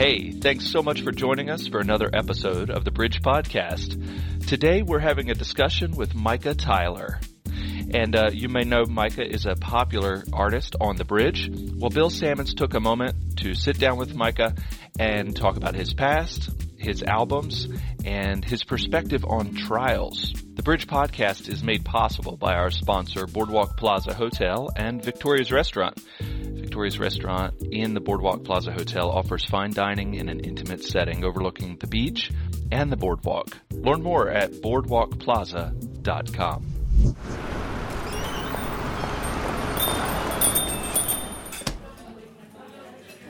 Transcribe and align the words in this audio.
Hey, 0.00 0.30
thanks 0.30 0.66
so 0.66 0.82
much 0.82 1.02
for 1.02 1.12
joining 1.12 1.50
us 1.50 1.66
for 1.66 1.78
another 1.78 2.08
episode 2.10 2.70
of 2.70 2.86
the 2.86 2.90
Bridge 2.90 3.20
Podcast. 3.20 4.46
Today 4.46 4.80
we're 4.80 4.98
having 4.98 5.28
a 5.28 5.34
discussion 5.34 5.94
with 5.94 6.14
Micah 6.14 6.54
Tyler. 6.54 7.20
And 7.92 8.16
uh, 8.16 8.30
you 8.32 8.48
may 8.48 8.62
know 8.62 8.86
Micah 8.88 9.30
is 9.30 9.44
a 9.44 9.56
popular 9.56 10.24
artist 10.32 10.74
on 10.80 10.96
the 10.96 11.04
bridge. 11.04 11.50
Well, 11.74 11.90
Bill 11.90 12.08
Sammons 12.08 12.54
took 12.54 12.72
a 12.72 12.80
moment 12.80 13.40
to 13.40 13.52
sit 13.52 13.78
down 13.78 13.98
with 13.98 14.14
Micah 14.14 14.54
and 14.98 15.36
talk 15.36 15.58
about 15.58 15.74
his 15.74 15.92
past, 15.92 16.48
his 16.78 17.02
albums, 17.02 17.68
and 18.02 18.42
his 18.42 18.64
perspective 18.64 19.26
on 19.28 19.54
trials. 19.54 20.32
The 20.54 20.62
Bridge 20.62 20.86
Podcast 20.86 21.50
is 21.50 21.62
made 21.62 21.84
possible 21.84 22.38
by 22.38 22.54
our 22.54 22.70
sponsor, 22.70 23.26
Boardwalk 23.26 23.76
Plaza 23.76 24.14
Hotel 24.14 24.70
and 24.74 25.04
Victoria's 25.04 25.52
Restaurant. 25.52 26.02
Victoria's 26.80 26.98
Restaurant 26.98 27.60
in 27.60 27.92
the 27.92 28.00
Boardwalk 28.00 28.42
Plaza 28.42 28.72
Hotel 28.72 29.10
offers 29.10 29.44
fine 29.44 29.74
dining 29.74 30.14
in 30.14 30.30
an 30.30 30.40
intimate 30.40 30.82
setting 30.82 31.24
overlooking 31.24 31.76
the 31.78 31.86
beach 31.86 32.32
and 32.72 32.90
the 32.90 32.96
boardwalk. 32.96 33.58
Learn 33.70 34.02
more 34.02 34.30
at 34.30 34.52
boardwalkplaza.com. 34.52 36.64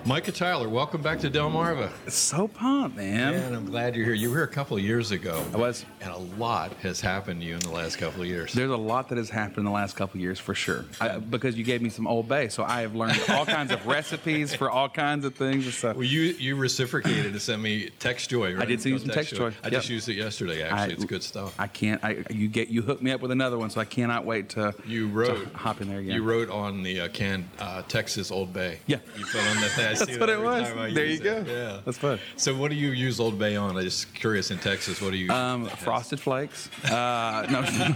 Micah 0.05 0.33
Tyler, 0.33 0.69
welcome 0.69 1.03
back 1.03 1.19
to 1.19 1.29
Del 1.29 1.51
Delmarva. 1.51 1.91
So 2.09 2.47
pumped, 2.47 2.97
man. 2.97 3.35
And 3.35 3.57
I'm 3.57 3.67
glad 3.67 3.97
you're 3.97 4.05
here. 4.05 4.15
You 4.15 4.31
were 4.31 4.37
here 4.37 4.45
a 4.45 4.49
couple 4.49 4.77
of 4.77 4.85
years 4.85 5.11
ago. 5.11 5.45
I 5.53 5.57
was. 5.57 5.85
And 6.03 6.11
a 6.11 6.19
lot 6.41 6.73
has 6.83 7.01
happened 7.01 7.43
to 7.43 7.47
you 7.47 7.55
in 7.55 7.61
the 7.61 7.71
last 7.71 7.97
couple 7.99 8.23
of 8.23 8.27
years. 8.29 8.55
There's 8.55 8.71
a 8.71 8.77
lot 8.77 9.11
that 9.11 9.19
has 9.19 9.29
happened 9.29 9.59
in 9.59 9.65
the 9.65 9.71
last 9.71 9.97
couple 9.97 10.17
of 10.17 10.23
years 10.23 10.39
for 10.39 10.55
sure. 10.55 10.87
I, 10.99 11.19
because 11.19 11.59
you 11.59 11.65
gave 11.65 11.83
me 11.83 11.91
some 11.91 12.07
Old 12.07 12.27
Bay, 12.27 12.49
so 12.49 12.63
I 12.65 12.81
have 12.81 12.95
learned 12.95 13.21
all 13.29 13.45
kinds 13.45 13.71
of 13.71 13.87
recipes 13.87 14.55
for 14.55 14.71
all 14.71 14.89
kinds 14.89 15.27
of 15.27 15.35
things 15.35 15.67
and 15.67 15.75
stuff. 15.75 15.97
Well, 15.97 16.05
you 16.05 16.23
you 16.23 16.57
reciprocated 16.57 17.35
to 17.35 17.41
send 17.41 17.63
me 17.63 17.91
Tex 17.99 18.27
Joy, 18.27 18.55
right? 18.55 18.63
I 18.63 18.65
did 18.65 18.81
send 18.81 18.95
you 18.95 18.99
some 18.99 19.11
Tex 19.11 19.31
Joy. 19.31 19.53
I 19.63 19.69
just 19.69 19.91
used 19.91 20.09
it 20.09 20.15
yesterday. 20.15 20.63
Actually, 20.63 20.79
I- 20.79 20.87
it's 20.95 21.05
good 21.05 21.23
stuff. 21.23 21.55
I 21.59 21.67
can't. 21.67 22.03
I 22.03 22.25
you 22.31 22.49
get 22.49 22.69
you 22.69 22.81
hooked 22.81 23.03
me 23.03 23.11
up 23.11 23.21
with 23.21 23.31
another 23.31 23.59
one, 23.59 23.69
so 23.69 23.81
I 23.81 23.85
cannot 23.85 24.25
wait 24.25 24.49
to 24.51 24.75
you 24.87 25.09
wrote 25.09 25.51
to 25.53 25.59
hop 25.59 25.83
in 25.83 25.89
there 25.89 25.99
again. 25.99 26.15
You 26.15 26.23
wrote 26.23 26.49
on 26.49 26.83
the 26.83 27.01
uh, 27.03 27.09
can 27.09 27.49
uh, 27.59 27.83
Texas 27.89 28.31
Old 28.31 28.53
Bay. 28.55 28.79
Yeah. 28.87 28.99
You 29.19 29.25
put 29.27 29.43
on 29.43 29.61
the 29.61 29.69
thing. 29.69 29.97
See 29.97 30.05
That's 30.07 30.11
that 30.13 30.21
what 30.21 30.29
it 30.31 30.41
was. 30.41 30.95
There 30.95 31.05
you 31.05 31.19
go. 31.19 31.37
it. 31.39 31.47
Yeah. 31.47 31.81
That's 31.85 31.99
fun. 31.99 32.19
So 32.37 32.55
what 32.57 32.71
do 32.71 32.77
you 32.77 32.91
use 32.93 33.21
Old 33.21 33.39
Bay 33.39 33.57
on? 33.57 33.77
I'm 33.77 33.83
just 33.83 34.15
curious. 34.15 34.51
In 34.51 34.59
Texas, 34.59 35.03
what 35.03 35.11
do 35.11 35.17
you? 35.19 35.31
Um, 35.31 35.69
frosted 35.91 36.21
flakes. 36.21 36.69
Uh, 36.85 37.47
no, 37.51 37.95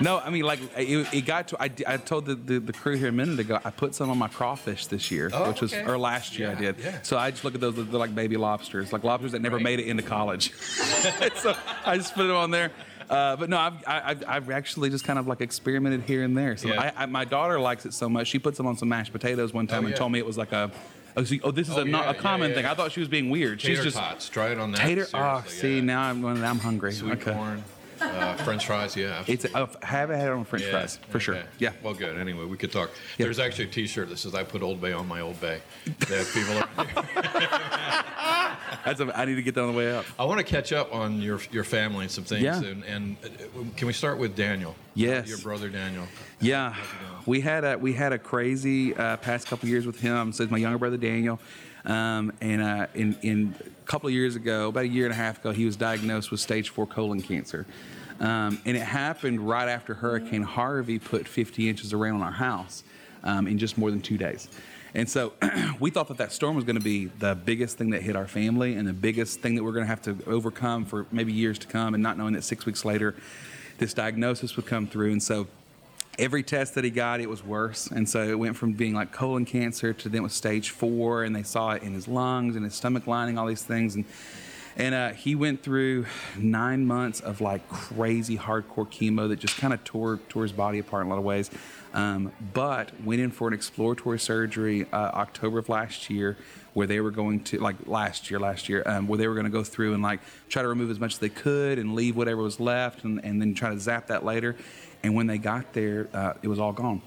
no. 0.00 0.18
I 0.18 0.30
mean, 0.30 0.44
like 0.44 0.60
it, 0.76 1.06
it 1.12 1.26
got 1.26 1.48
to. 1.48 1.62
I, 1.62 1.70
I 1.86 1.96
told 1.98 2.24
the, 2.26 2.34
the, 2.34 2.58
the 2.60 2.72
crew 2.72 2.96
here 2.96 3.08
a 3.08 3.12
minute 3.12 3.38
ago. 3.38 3.58
I 3.64 3.70
put 3.70 3.94
some 3.94 4.08
on 4.10 4.16
my 4.18 4.28
crawfish 4.28 4.86
this 4.86 5.10
year, 5.10 5.30
Oh, 5.32 5.48
which 5.48 5.60
was 5.60 5.74
okay. 5.74 5.84
or 5.84 5.98
last 5.98 6.38
year 6.38 6.50
I 6.50 6.54
did. 6.54 6.76
yeah. 6.78 7.02
So 7.02 7.18
I 7.18 7.30
just 7.30 7.44
look 7.44 7.54
at 7.54 7.60
those. 7.60 7.74
They're 7.76 7.84
like 7.84 8.14
baby 8.14 8.36
lobsters, 8.36 8.92
like 8.92 9.04
lobsters 9.04 9.32
that 9.32 9.42
never 9.42 9.56
Right. 9.56 9.62
made 9.64 9.80
it 9.80 9.86
into 9.86 10.02
college. 10.02 10.52
so 11.36 11.54
I 11.84 11.96
just 11.98 12.14
put 12.14 12.26
them 12.26 12.36
on 12.36 12.50
there. 12.50 12.70
Uh, 13.08 13.36
but 13.36 13.48
no, 13.48 13.58
I've, 13.58 13.74
I- 13.86 14.02
I've, 14.10 14.24
I've 14.26 14.50
actually 14.50 14.90
just 14.90 15.04
kind 15.04 15.18
of 15.18 15.26
like 15.28 15.40
experimented 15.40 16.02
here 16.02 16.22
and 16.24 16.36
there. 16.36 16.56
So 16.56 16.68
Yeah. 16.68 16.92
I, 16.96 17.02
I, 17.02 17.06
my 17.06 17.24
daughter 17.24 17.60
likes 17.60 17.86
it 17.86 17.92
so 17.94 18.08
much. 18.08 18.26
She 18.28 18.38
puts 18.38 18.56
them 18.56 18.66
on 18.66 18.76
some 18.76 18.88
mashed 18.88 19.12
potatoes 19.12 19.52
one 19.52 19.66
time 19.66 19.82
Oh, 19.84 19.86
and 19.86 19.90
yeah. 19.90 19.96
told 19.96 20.12
me 20.12 20.18
it 20.18 20.26
was 20.26 20.36
like 20.38 20.52
a. 20.52 20.70
Oh, 21.16 21.24
so- 21.24 21.36
oh, 21.44 21.50
this 21.50 21.68
is 21.68 21.76
Oh, 21.76 21.80
a, 21.80 21.84
not, 21.84 22.14
a 22.14 22.18
common 22.18 22.50
yeah, 22.50 22.56
thing. 22.56 22.66
I 22.66 22.74
thought 22.74 22.92
she 22.92 23.00
was 23.00 23.08
being 23.08 23.30
weird. 23.30 23.58
Tater 23.60 23.76
She's 23.76 23.84
just 23.84 23.96
tots. 23.96 24.28
Try 24.28 24.50
it 24.50 24.58
on 24.58 24.72
that. 24.72 24.80
tater. 24.82 25.06
Oh, 25.14 25.38
seriously, 25.46 25.58
see 25.60 25.80
now 25.80 26.02
I'm 26.02 26.24
I'm 26.24 26.58
hungry. 26.58 26.92
Sweet 26.92 27.12
okay. 27.14 27.32
corn, 27.32 27.64
uh, 28.00 28.34
French 28.36 28.66
fries. 28.66 28.94
Yeah. 28.96 29.24
It's 29.28 29.46
I 29.54 29.66
haven't 29.82 30.18
had 30.20 30.28
it 30.28 30.32
on 30.32 30.44
French 30.44 30.64
Yeah, 30.66 30.72
fries 30.72 30.98
for 31.08 31.18
sure. 31.18 31.38
Yeah. 31.58 31.72
Well, 31.82 31.94
good. 31.94 32.18
Anyway, 32.18 32.44
we 32.44 32.56
could 32.58 32.70
talk. 32.72 32.90
Yeah. 33.16 33.24
There's 33.26 33.38
actually 33.38 33.64
a 33.64 33.68
T-shirt 33.70 34.08
that 34.10 34.18
says 34.18 34.34
"I 34.34 34.44
put 34.44 34.62
Old 34.62 34.80
Bay 34.80 34.92
on 34.92 35.08
my 35.08 35.20
Old 35.20 35.40
Bay." 35.40 35.60
That 36.00 36.26
people. 36.34 36.56
Are, 36.58 38.04
That's 38.84 39.00
a, 39.00 39.18
I 39.18 39.24
need 39.24 39.36
to 39.36 39.42
get 39.42 39.54
that 39.54 39.62
on 39.62 39.72
the 39.72 39.76
way 39.76 39.94
out. 39.94 40.04
I 40.18 40.24
want 40.24 40.38
to 40.38 40.44
catch 40.44 40.72
up 40.72 40.94
on 40.94 41.20
your 41.20 41.40
your 41.50 41.64
family 41.64 42.02
and 42.02 42.10
some 42.10 42.24
things. 42.24 42.42
Yeah. 42.42 42.62
And, 42.62 42.84
and 42.84 43.16
uh, 43.24 43.28
can 43.76 43.86
we 43.86 43.92
start 43.92 44.18
with 44.18 44.36
Daniel? 44.36 44.74
Yes. 44.94 45.28
Your 45.28 45.38
brother 45.38 45.68
Daniel. 45.68 46.06
Yeah, 46.40 46.74
we 47.24 47.40
had 47.40 47.64
a 47.64 47.78
we 47.78 47.92
had 47.92 48.12
a 48.12 48.18
crazy 48.18 48.94
uh, 48.94 49.16
past 49.18 49.46
couple 49.46 49.68
years 49.68 49.86
with 49.86 50.00
him. 50.00 50.32
So 50.32 50.42
it's 50.42 50.52
my 50.52 50.58
younger 50.58 50.78
brother 50.78 50.96
Daniel, 50.96 51.40
um, 51.84 52.32
and 52.40 52.62
uh, 52.62 52.86
in 52.94 53.16
in 53.22 53.54
a 53.60 53.86
couple 53.86 54.08
of 54.08 54.14
years 54.14 54.36
ago, 54.36 54.68
about 54.68 54.84
a 54.84 54.88
year 54.88 55.04
and 55.04 55.12
a 55.12 55.16
half 55.16 55.38
ago, 55.40 55.52
he 55.52 55.64
was 55.64 55.76
diagnosed 55.76 56.30
with 56.30 56.40
stage 56.40 56.70
four 56.70 56.86
colon 56.86 57.20
cancer, 57.22 57.66
um, 58.20 58.60
and 58.64 58.76
it 58.76 58.82
happened 58.82 59.46
right 59.48 59.68
after 59.68 59.94
Hurricane 59.94 60.42
Harvey 60.42 60.98
put 60.98 61.26
50 61.26 61.68
inches 61.68 61.92
of 61.92 62.00
rain 62.00 62.14
on 62.14 62.22
our 62.22 62.32
house 62.32 62.84
um, 63.24 63.46
in 63.46 63.58
just 63.58 63.78
more 63.78 63.90
than 63.90 64.00
two 64.00 64.16
days. 64.18 64.48
And 64.96 65.08
so 65.10 65.34
we 65.78 65.90
thought 65.90 66.08
that 66.08 66.16
that 66.16 66.32
storm 66.32 66.56
was 66.56 66.64
going 66.64 66.78
to 66.78 66.82
be 66.82 67.04
the 67.04 67.34
biggest 67.34 67.76
thing 67.76 67.90
that 67.90 68.00
hit 68.00 68.16
our 68.16 68.26
family 68.26 68.74
and 68.74 68.88
the 68.88 68.94
biggest 68.94 69.40
thing 69.40 69.54
that 69.54 69.62
we're 69.62 69.72
going 69.72 69.84
to 69.84 69.88
have 69.88 70.00
to 70.02 70.16
overcome 70.26 70.86
for 70.86 71.06
maybe 71.12 71.34
years 71.34 71.58
to 71.60 71.66
come, 71.66 71.92
and 71.92 72.02
not 72.02 72.16
knowing 72.16 72.32
that 72.32 72.42
six 72.42 72.64
weeks 72.64 72.82
later, 72.82 73.14
this 73.76 73.92
diagnosis 73.92 74.56
would 74.56 74.64
come 74.64 74.86
through. 74.86 75.12
And 75.12 75.22
so 75.22 75.48
every 76.18 76.42
test 76.42 76.74
that 76.76 76.84
he 76.84 76.88
got, 76.88 77.20
it 77.20 77.28
was 77.28 77.44
worse. 77.44 77.88
And 77.88 78.08
so 78.08 78.22
it 78.22 78.38
went 78.38 78.56
from 78.56 78.72
being 78.72 78.94
like 78.94 79.12
colon 79.12 79.44
cancer 79.44 79.92
to 79.92 80.08
then 80.08 80.20
it 80.20 80.22
was 80.22 80.32
stage 80.32 80.70
four, 80.70 81.24
and 81.24 81.36
they 81.36 81.42
saw 81.42 81.72
it 81.72 81.82
in 81.82 81.92
his 81.92 82.08
lungs 82.08 82.56
and 82.56 82.64
his 82.64 82.74
stomach 82.74 83.06
lining, 83.06 83.36
all 83.36 83.46
these 83.46 83.62
things. 83.62 83.96
And 83.96 84.06
and 84.76 84.94
uh, 84.94 85.10
he 85.12 85.34
went 85.34 85.62
through 85.62 86.06
nine 86.36 86.86
months 86.86 87.20
of 87.20 87.40
like 87.40 87.66
crazy 87.68 88.36
hardcore 88.36 88.86
chemo 88.86 89.28
that 89.28 89.38
just 89.38 89.56
kind 89.56 89.72
of 89.72 89.82
tore 89.84 90.20
tore 90.28 90.42
his 90.42 90.52
body 90.52 90.78
apart 90.78 91.02
in 91.02 91.06
a 91.06 91.10
lot 91.10 91.18
of 91.18 91.24
ways. 91.24 91.50
Um, 91.94 92.30
but 92.52 92.92
went 93.02 93.22
in 93.22 93.30
for 93.30 93.48
an 93.48 93.54
exploratory 93.54 94.18
surgery 94.18 94.86
uh, 94.92 94.96
October 94.96 95.58
of 95.58 95.70
last 95.70 96.10
year, 96.10 96.36
where 96.74 96.86
they 96.86 97.00
were 97.00 97.10
going 97.10 97.42
to 97.44 97.58
like 97.58 97.76
last 97.86 98.30
year, 98.30 98.38
last 98.38 98.68
year, 98.68 98.82
um, 98.84 99.08
where 99.08 99.16
they 99.16 99.28
were 99.28 99.34
going 99.34 99.46
to 99.46 99.50
go 99.50 99.64
through 99.64 99.94
and 99.94 100.02
like 100.02 100.20
try 100.50 100.60
to 100.60 100.68
remove 100.68 100.90
as 100.90 101.00
much 101.00 101.14
as 101.14 101.18
they 101.20 101.30
could 101.30 101.78
and 101.78 101.94
leave 101.94 102.14
whatever 102.14 102.42
was 102.42 102.60
left, 102.60 103.04
and, 103.04 103.24
and 103.24 103.40
then 103.40 103.54
try 103.54 103.70
to 103.70 103.80
zap 103.80 104.08
that 104.08 104.26
later. 104.26 104.56
And 105.02 105.14
when 105.14 105.26
they 105.26 105.38
got 105.38 105.72
there, 105.72 106.08
uh, 106.12 106.34
it 106.42 106.48
was 106.48 106.58
all 106.58 106.72
gone. 106.72 107.00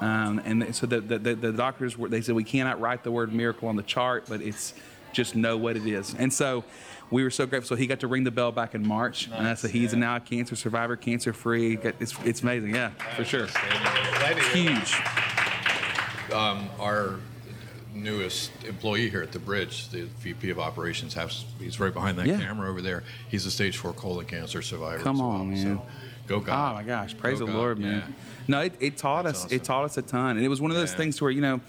Um, 0.00 0.40
and 0.44 0.74
so 0.74 0.86
the, 0.86 1.00
the, 1.00 1.18
the, 1.36 1.52
doctors 1.52 1.96
were, 1.96 2.08
they 2.08 2.22
said 2.22 2.34
we 2.34 2.42
cannot 2.42 2.80
write 2.80 3.04
the 3.04 3.12
word 3.12 3.32
miracle 3.32 3.68
on 3.68 3.76
the 3.76 3.84
chart, 3.84 4.24
but 4.28 4.40
it's 4.40 4.74
just 5.12 5.36
know 5.36 5.56
what 5.56 5.76
it 5.76 5.86
is. 5.86 6.14
And 6.14 6.32
so 6.32 6.64
we 7.12 7.22
were 7.22 7.30
so 7.30 7.46
grateful. 7.46 7.68
So 7.68 7.76
he 7.78 7.86
got 7.86 8.00
to 8.00 8.06
ring 8.08 8.24
the 8.24 8.30
bell 8.30 8.50
back 8.50 8.74
in 8.74 8.86
March. 8.86 9.28
and 9.32 9.56
so 9.58 9.68
he's 9.68 9.94
now 9.94 10.16
a 10.16 10.20
cancer 10.20 10.56
survivor, 10.56 10.96
cancer 10.96 11.32
free. 11.32 11.78
It's, 12.00 12.14
it's 12.24 12.42
amazing. 12.42 12.74
Yeah, 12.74 12.90
for 13.16 13.24
sure. 13.24 13.46
Huge. 14.52 14.94
Um, 16.32 16.68
our 16.80 17.16
newest 17.94 18.50
employee 18.64 19.10
here 19.10 19.22
at 19.22 19.32
the 19.32 19.38
bridge, 19.38 19.90
the 19.90 20.04
VP 20.20 20.48
of 20.50 20.58
Operations, 20.58 21.12
has, 21.14 21.44
he's 21.58 21.78
right 21.78 21.92
behind 21.92 22.18
that 22.18 22.26
Yeah. 22.26 22.38
camera 22.40 22.70
over 22.70 22.80
there. 22.80 23.04
He's 23.28 23.44
a 23.44 23.50
stage 23.50 23.76
four 23.76 23.92
colon 23.92 24.24
cancer 24.24 24.62
survivor. 24.62 25.02
Come 25.02 25.20
on, 25.20 25.34
well. 25.34 25.44
man. 25.44 25.76
So, 25.78 25.86
go 26.26 26.40
God. 26.40 26.72
Oh 26.72 26.74
my 26.76 26.82
gosh, 26.82 27.14
praise 27.18 27.38
Go 27.38 27.46
the 27.46 27.52
God, 27.52 27.58
Lord, 27.58 27.78
man. 27.78 27.98
yeah. 28.08 28.14
No, 28.48 28.60
it, 28.62 28.72
it 28.80 28.96
taught 28.96 29.24
That's 29.24 29.40
us. 29.40 29.44
awesome. 29.44 29.56
It 29.56 29.64
taught 29.64 29.84
us 29.84 29.98
a 29.98 30.02
ton, 30.02 30.36
and 30.38 30.44
it 30.44 30.48
was 30.48 30.60
one 30.62 30.70
of 30.70 30.76
those 30.78 30.92
Yeah. 30.92 30.96
things 30.96 31.20
where 31.20 31.30
you 31.30 31.42
know, 31.42 31.60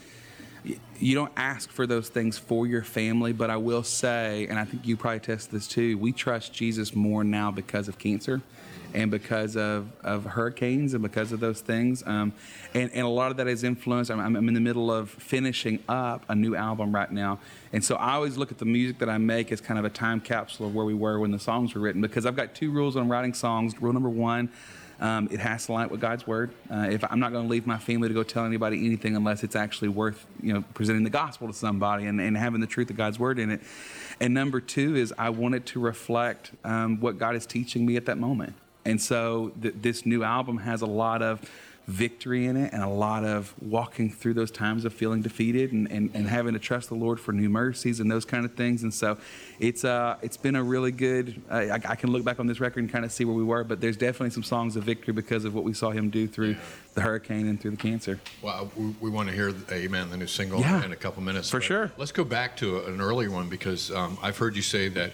you 1.00 1.16
don't 1.16 1.32
ask 1.36 1.70
for 1.70 1.86
those 1.86 2.10
things 2.10 2.38
for 2.38 2.66
your 2.66 2.84
family, 2.84 3.34
but 3.34 3.50
I 3.50 3.58
will 3.58 3.84
say, 3.84 4.48
and 4.48 4.58
I 4.58 4.66
think 4.66 4.88
you 4.88 4.96
probably 4.96 5.20
test 5.20 5.52
this 5.52 5.68
too. 5.68 5.98
We 5.98 6.12
trust 6.12 6.54
Jesus 6.54 6.96
more 6.96 7.24
now 7.24 7.52
because 7.52 7.88
of 7.88 7.98
cancer. 7.98 8.42
And 8.96 9.10
because 9.10 9.58
of, 9.58 9.88
of 10.04 10.24
hurricanes 10.24 10.94
and 10.94 11.02
because 11.02 11.32
of 11.32 11.40
those 11.40 11.62
things. 11.62 12.04
Um, 12.06 12.32
and, 12.76 12.92
and 12.94 13.02
a 13.02 13.10
lot 13.10 13.32
of 13.32 13.38
that 13.38 13.48
is 13.48 13.64
influenced. 13.64 14.12
I'm, 14.12 14.20
I'm 14.20 14.48
in 14.48 14.54
the 14.54 14.60
middle 14.60 14.92
of 14.92 15.10
finishing 15.10 15.80
up 15.90 16.24
a 16.30 16.36
new 16.36 16.56
album 16.56 16.94
right 16.94 17.12
now. 17.12 17.40
And 17.72 17.84
so 17.84 17.96
I 17.96 18.14
always 18.14 18.38
look 18.38 18.52
at 18.52 18.60
the 18.60 18.66
music 18.66 19.00
that 19.00 19.10
I 19.10 19.18
make 19.18 19.52
as 19.52 19.62
kind 19.62 19.80
of 19.80 19.86
a 19.86 19.90
time 19.90 20.20
capsule 20.20 20.68
of 20.68 20.76
where 20.76 20.86
we 20.86 20.94
were 20.94 21.18
when 21.20 21.32
the 21.32 21.40
songs 21.40 21.74
were 21.74 21.82
written 21.82 22.04
because 22.04 22.28
I've 22.28 22.36
got 22.36 22.54
two 22.54 22.70
rules 22.70 22.96
on 22.96 23.10
writing 23.10 23.34
songs. 23.34 23.82
Rule 23.82 23.94
number 23.94 24.10
one, 24.10 24.52
um, 25.04 25.28
it 25.32 25.42
has 25.42 25.66
to 25.66 25.74
line 25.74 25.86
up 25.86 25.92
with 25.92 26.00
God's 26.00 26.26
word. 26.26 26.52
Uh, 26.72 26.88
if 26.90 27.04
I'm 27.12 27.20
not 27.20 27.34
going 27.34 27.44
to 27.44 27.50
leave 27.50 27.68
my 27.68 27.78
family 27.78 28.08
to 28.08 28.14
go 28.14 28.24
tell 28.24 28.46
anybody 28.46 28.86
anything 28.86 29.18
unless 29.18 29.44
it's 29.44 29.56
actually 29.56 29.90
worth, 29.90 30.26
you 30.42 30.54
know, 30.54 30.64
presenting 30.74 31.04
the 31.04 31.10
gospel 31.10 31.48
to 31.48 31.54
somebody 31.54 32.06
and, 32.06 32.22
and 32.22 32.38
having 32.38 32.62
the 32.62 32.68
truth 32.68 32.90
of 32.90 32.96
God's 32.96 33.20
word 33.20 33.38
in 33.38 33.52
it. 33.52 33.62
And 34.22 34.34
number 34.34 34.62
two 34.62 34.96
is 34.96 35.14
I 35.18 35.30
want 35.30 35.56
it 35.56 35.66
to 35.68 35.82
reflect 35.82 36.52
um, 36.64 37.02
what 37.02 37.18
God 37.18 37.36
is 37.36 37.46
teaching 37.46 37.86
me 37.86 37.98
at 37.98 38.06
that 38.06 38.18
moment. 38.18 38.54
And 38.86 39.02
so 39.02 39.52
th- 39.62 39.76
this 39.78 40.06
new 40.06 40.24
album 40.24 40.58
has 40.60 40.82
a 40.82 40.86
lot 40.88 41.22
of 41.22 41.42
victory 41.88 42.46
in 42.46 42.56
it 42.56 42.72
and 42.72 42.82
a 42.82 42.88
lot 42.88 43.26
of 43.26 43.54
walking 43.62 44.10
through 44.10 44.34
those 44.34 44.50
times 44.50 44.86
of 44.86 44.94
feeling 44.94 45.22
defeated 45.22 45.74
and, 45.74 45.92
and, 45.92 46.10
and 46.14 46.28
having 46.28 46.54
to 46.54 46.60
trust 46.60 46.88
the 46.88 46.96
Lord 46.96 47.20
for 47.20 47.34
new 47.34 47.50
mercies 47.50 48.00
and 48.00 48.10
those 48.10 48.24
kind 48.24 48.46
of 48.46 48.54
things. 48.54 48.84
And 48.84 48.94
so 48.94 49.18
it's 49.60 49.84
uh, 49.84 50.16
it's 50.22 50.38
been 50.38 50.56
a 50.56 50.64
really 50.64 50.94
good, 50.94 51.42
uh, 51.52 51.56
I, 51.56 51.74
I 51.90 51.96
can 51.96 52.12
look 52.12 52.24
back 52.24 52.40
on 52.40 52.48
this 52.48 52.62
record 52.62 52.80
and 52.80 52.92
kind 52.92 53.04
of 53.04 53.12
see 53.12 53.26
where 53.26 53.36
we 53.36 53.44
were, 53.44 53.66
but 53.66 53.82
there's 53.82 53.98
definitely 53.98 54.30
some 54.30 54.44
songs 54.44 54.78
of 54.78 54.84
victory 54.86 55.14
because 55.14 55.44
of 55.44 55.54
what 55.54 55.66
we 55.66 55.74
saw 55.74 55.92
him 55.92 56.10
do 56.10 56.26
through 56.26 56.56
the 56.94 57.02
hurricane 57.02 57.48
and 57.48 57.60
through 57.60 57.72
the 57.72 57.78
cancer. 57.78 58.20
Well, 58.42 58.72
we, 58.78 58.96
we 59.02 59.10
want 59.10 59.28
to 59.30 59.36
hear 59.36 59.54
Amen, 59.72 60.10
the 60.10 60.18
new 60.18 60.28
single, 60.28 60.62
Yeah. 60.62 60.86
in 60.86 60.94
a 60.94 60.96
couple 60.96 61.22
minutes. 61.22 61.50
For 61.50 61.60
sure. 61.60 61.92
Let's 61.98 62.14
go 62.14 62.24
back 62.24 62.56
to 62.58 62.86
an 62.86 63.02
earlier 63.02 63.30
one 63.30 63.50
because 63.50 63.92
um, 63.92 64.18
I've 64.22 64.38
heard 64.38 64.56
you 64.56 64.62
say 64.62 64.88
that 64.90 65.12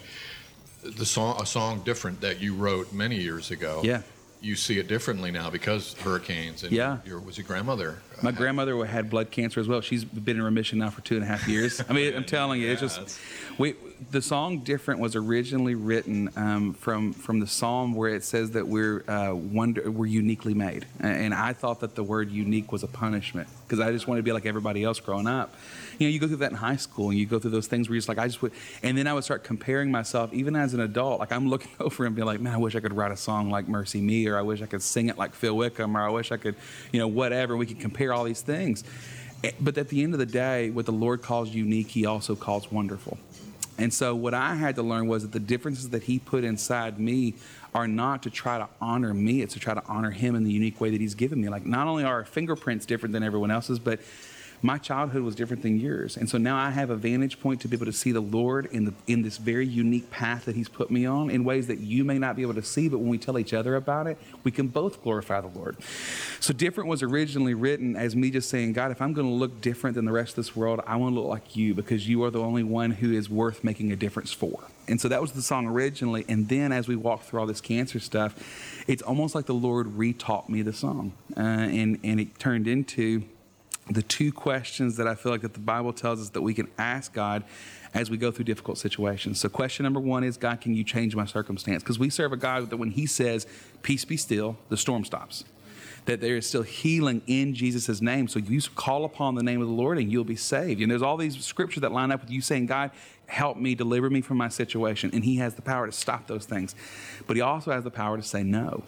the 0.84 1.06
song, 1.06 1.42
a 1.42 1.46
song 1.46 1.82
different 1.82 2.22
that 2.22 2.40
you 2.40 2.54
wrote 2.56 2.94
many 2.94 3.18
years 3.18 3.50
ago. 3.52 3.82
Yeah. 3.84 4.02
You 4.42 4.56
see 4.56 4.80
it 4.80 4.88
differently 4.88 5.32
now 5.32 5.50
because 5.50 5.94
hurricanes 6.00 6.64
and 6.64 6.72
Yeah. 6.72 7.00
your 7.06 7.20
was 7.20 7.38
your 7.38 7.46
grandmother 7.46 7.98
uh, 8.14 8.20
My 8.22 8.30
had- 8.32 8.38
grandmother 8.38 8.86
had 8.86 9.10
blood 9.10 9.32
cancer 9.32 9.60
as 9.60 9.68
well. 9.68 9.82
She's 9.82 10.06
been 10.06 10.38
in 10.38 10.42
remission 10.44 10.80
now 10.80 10.90
for 10.90 11.02
two 11.02 11.16
and 11.16 11.24
a 11.24 11.28
half 11.28 11.48
years. 11.48 11.82
I 11.90 11.94
mean, 11.94 12.16
I'm 12.16 12.24
telling 12.24 12.62
you, 12.62 12.70
it's 12.72 12.82
just 12.82 12.96
that's- 12.98 13.20
we. 13.58 13.76
The 14.12 14.22
song 14.22 14.60
"Different" 14.60 15.02
was 15.02 15.18
originally 15.18 15.76
written 15.76 16.30
um, 16.38 16.74
from 16.74 17.12
from 17.12 17.42
the 17.42 17.48
psalm 17.48 17.94
where 17.96 18.16
it 18.16 18.24
says 18.24 18.52
that 18.52 18.66
we're 18.66 19.04
uh, 19.10 19.34
wonder 19.36 19.92
we're 19.92 20.06
uniquely 20.06 20.54
made, 20.54 20.86
and 21.02 21.34
I 21.34 21.52
thought 21.52 21.82
that 21.82 21.96
the 21.96 22.04
word 22.04 22.32
"unique" 22.32 22.72
was 22.72 22.82
a 22.84 22.88
punishment 22.88 23.50
because 23.70 23.80
I 23.86 23.92
just 23.92 24.08
wanted 24.08 24.22
to 24.22 24.24
be 24.24 24.32
like 24.32 24.48
everybody 24.48 24.84
else 24.84 25.00
growing 25.00 25.28
up. 25.28 25.54
You 26.00 26.08
know, 26.08 26.12
you 26.12 26.20
go 26.20 26.28
through 26.28 26.38
that 26.38 26.50
in 26.52 26.58
high 26.58 26.78
school, 26.78 27.10
and 27.12 27.20
you 27.20 27.28
go 27.28 27.38
through 27.38 27.52
those 27.52 27.68
things 27.68 27.88
where 27.88 27.94
you're 27.96 28.00
just 28.00 28.10
like, 28.10 28.18
I 28.18 28.26
just 28.28 28.42
would, 28.42 28.52
and 28.82 28.98
then 28.98 29.06
I 29.06 29.14
would 29.14 29.24
start 29.24 29.44
comparing 29.44 29.92
myself, 29.92 30.34
even 30.34 30.56
as 30.56 30.74
an 30.74 30.80
adult. 30.80 31.20
Like 31.20 31.32
I'm 31.32 31.48
looking 31.50 31.72
over 31.80 32.06
and 32.06 32.16
being 32.16 32.26
like, 32.26 32.40
man, 32.40 32.54
I 32.54 32.58
wish 32.58 32.76
I 32.76 32.80
could 32.80 32.94
write 32.94 33.12
a 33.12 33.18
song 33.18 33.50
like 33.52 33.68
"MercyMe," 33.68 34.28
or 34.28 34.38
I 34.38 34.42
wish 34.42 34.62
I 34.62 34.66
could 34.66 34.82
sing 34.82 35.08
it 35.10 35.18
like 35.18 35.34
Phil 35.36 35.56
Wickham, 35.56 35.96
or 35.96 36.02
I 36.02 36.10
wish 36.10 36.32
I 36.32 36.38
could, 36.38 36.56
you 36.92 37.00
know, 37.00 37.08
whatever. 37.08 37.56
We 37.56 37.68
could 37.68 37.80
compare 37.80 38.12
all 38.12 38.24
these 38.24 38.42
things. 38.42 38.84
Eh, 39.44 39.52
But 39.62 39.78
at 39.78 39.90
the 39.90 40.04
end 40.04 40.14
of 40.14 40.20
the 40.20 40.26
day, 40.26 40.70
what 40.72 40.86
the 40.86 40.92
Lord 40.92 41.22
calls 41.22 41.50
unique, 41.54 41.88
He 41.90 42.06
also 42.06 42.36
calls 42.36 42.72
wonderful. 42.72 43.18
And 43.80 43.94
so, 43.94 44.14
what 44.14 44.34
I 44.34 44.56
had 44.56 44.76
to 44.76 44.84
learn 44.84 45.08
was 45.08 45.24
that 45.24 45.32
the 45.32 45.40
differences 45.40 45.90
that 45.90 46.04
He 46.04 46.20
put 46.20 46.44
inside 46.44 47.00
me 47.00 47.36
are 47.74 47.88
not 47.88 48.24
to 48.24 48.30
try 48.30 48.58
to 48.58 48.68
honor 48.82 49.14
me, 49.14 49.42
it's 49.42 49.54
to 49.54 49.60
try 49.60 49.74
to 49.74 49.84
honor 49.88 50.12
Him 50.12 50.36
in 50.36 50.44
the 50.44 50.52
unique 50.52 50.82
way 50.82 50.90
that 50.90 51.00
He's 51.00 51.16
given 51.16 51.42
me. 51.42 51.48
Like, 51.48 51.66
not 51.66 51.88
only 51.88 52.04
are 52.04 52.16
our 52.16 52.26
fingerprints 52.26 52.86
different 52.86 53.14
than 53.14 53.24
everyone 53.24 53.52
else's, 53.52 53.80
but 53.80 54.02
my 54.62 54.78
childhood 54.78 55.24
was 55.24 55.36
different 55.36 55.64
than 55.64 55.80
yours. 55.80 56.18
And 56.18 56.30
so 56.30 56.38
now 56.38 56.58
I 56.58 56.72
have 56.72 56.90
a 56.90 56.96
vantage 56.96 57.40
point 57.40 57.62
to 57.62 57.68
be 57.68 57.78
able 57.78 57.86
to 57.86 57.94
see 57.94 58.12
the 58.12 58.22
Lord 58.22 58.66
in, 58.68 58.86
the, 58.86 58.94
in 59.08 59.22
this 59.22 59.38
very 59.38 59.66
unique 59.66 60.10
path 60.12 60.46
that 60.46 60.56
He's 60.56 60.68
put 60.68 60.92
me 60.92 61.06
on 61.06 61.30
in 61.30 61.44
ways 61.44 61.68
that 61.68 61.80
you 61.80 62.04
may 62.04 62.20
not 62.20 62.36
be 62.36 62.42
able 62.42 62.56
to 62.56 62.64
see, 62.64 62.90
but 62.90 62.98
when 62.98 63.10
we 63.10 63.18
tell 63.18 63.40
each 63.40 63.54
other 63.54 63.76
about 63.76 64.08
it, 64.08 64.18
we 64.44 64.52
can 64.52 64.68
both 64.68 65.02
glorify 65.02 65.40
the 65.42 65.48
Lord. 65.48 65.78
So, 66.40 66.54
different 66.54 66.90
was 66.90 67.02
originally 67.02 67.54
written 67.54 67.96
as 67.96 68.16
me 68.16 68.32
just 68.32 68.50
saying, 68.50 68.74
God, 68.74 68.92
if 68.92 69.02
I'm 69.02 69.14
going 69.14 69.28
to 69.28 69.34
look 69.34 69.62
different 69.62 69.96
than 69.96 70.06
the 70.06 70.12
rest 70.12 70.32
of 70.32 70.36
this 70.38 70.56
world, 70.56 70.82
I 70.86 70.98
want 70.98 71.16
to 71.16 71.20
look 71.20 71.30
like 71.30 71.56
you 71.56 71.74
because 71.74 72.08
you 72.08 72.24
are 72.24 72.32
the 72.32 72.42
only 72.42 72.64
one 72.64 72.92
who 72.92 73.14
is 73.14 73.30
worth 73.30 73.64
making 73.64 73.92
a 73.92 73.96
difference 73.96 74.34
for. 74.34 74.64
And 74.90 75.00
so 75.00 75.08
that 75.08 75.22
was 75.22 75.32
the 75.34 75.42
song 75.42 75.68
originally. 75.68 76.26
And 76.28 76.50
then 76.50 76.72
as 76.72 76.88
we 76.88 76.96
walked 76.96 77.26
through 77.26 77.40
all 77.40 77.46
this 77.46 77.62
cancer 77.62 78.00
stuff, 78.00 78.36
it's 78.88 79.04
almost 79.04 79.36
like 79.36 79.46
the 79.46 79.54
Lord 79.54 79.96
re-taught 79.96 80.50
me 80.50 80.64
the 80.64 80.74
song. 80.74 81.14
Uh, 81.38 81.42
and, 81.42 82.00
and 82.04 82.20
it 82.20 82.40
turned 82.40 82.68
into 82.68 83.24
the 83.90 84.04
two 84.04 84.32
questions 84.32 84.98
that 84.98 85.08
I 85.08 85.16
feel 85.16 85.32
like 85.32 85.42
that 85.42 85.54
the 85.54 85.60
Bible 85.60 85.94
tells 85.94 86.22
us 86.22 86.30
that 86.30 86.42
we 86.42 86.54
can 86.54 86.70
ask 86.78 87.14
God 87.14 87.44
as 87.94 88.10
we 88.10 88.18
go 88.18 88.32
through 88.32 88.46
difficult 88.46 88.78
situations. 88.78 89.40
So 89.40 89.50
question 89.50 89.84
number 89.84 90.00
one 90.00 90.24
is, 90.24 90.38
God, 90.38 90.62
can 90.62 90.76
you 90.76 90.84
change 90.84 91.16
my 91.16 91.26
circumstance? 91.26 91.82
Because 91.82 91.98
we 91.98 92.10
serve 92.10 92.32
a 92.32 92.38
God 92.38 92.70
that 92.70 92.78
when 92.78 92.92
he 92.92 93.08
says, 93.08 93.48
peace 93.82 94.06
be 94.06 94.16
still, 94.16 94.58
the 94.70 94.78
storm 94.78 95.04
stops. 95.04 95.44
That 96.06 96.22
there 96.22 96.38
is 96.38 96.48
still 96.48 96.62
healing 96.62 97.22
in 97.26 97.56
Jesus' 97.56 98.00
name. 98.00 98.28
So 98.28 98.40
you 98.40 98.62
call 98.76 99.06
upon 99.06 99.36
the 99.36 99.44
name 99.44 99.62
of 99.62 99.68
the 99.68 99.74
Lord 99.74 99.98
and 99.98 100.12
you'll 100.12 100.24
be 100.24 100.36
saved. 100.36 100.82
And 100.82 100.90
there's 100.90 101.02
all 101.02 101.18
these 101.18 101.44
scriptures 101.44 101.82
that 101.82 101.92
line 101.92 102.12
up 102.12 102.22
with 102.22 102.30
you 102.30 102.42
saying, 102.42 102.68
God, 102.68 102.92
help 103.26 103.58
me, 103.58 103.76
deliver 103.76 104.10
me 104.10 104.22
from 104.22 104.38
my 104.38 104.50
situation. 104.50 105.10
And 105.14 105.24
he 105.24 105.38
has 105.38 105.56
the 105.56 105.62
power 105.62 105.88
to 105.88 105.92
stop 105.92 106.28
those 106.28 106.46
things. 106.46 106.76
But 107.28 107.36
he 107.36 107.42
also 107.42 107.72
has 107.72 107.84
the 107.84 107.92
power 107.92 108.18
to 108.18 108.24
say 108.24 108.44
no. 108.44 108.84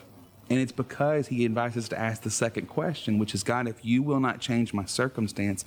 And 0.52 0.60
it's 0.60 0.74
because 0.74 1.30
he 1.30 1.46
invites 1.46 1.78
us 1.78 1.88
to 1.88 1.98
ask 1.98 2.24
the 2.24 2.30
second 2.30 2.68
question, 2.68 3.18
which 3.18 3.34
is 3.34 3.42
God, 3.42 3.70
if 3.70 3.86
you 3.86 4.04
will 4.04 4.20
not 4.20 4.42
change 4.42 4.74
my 4.74 4.84
circumstance, 4.84 5.64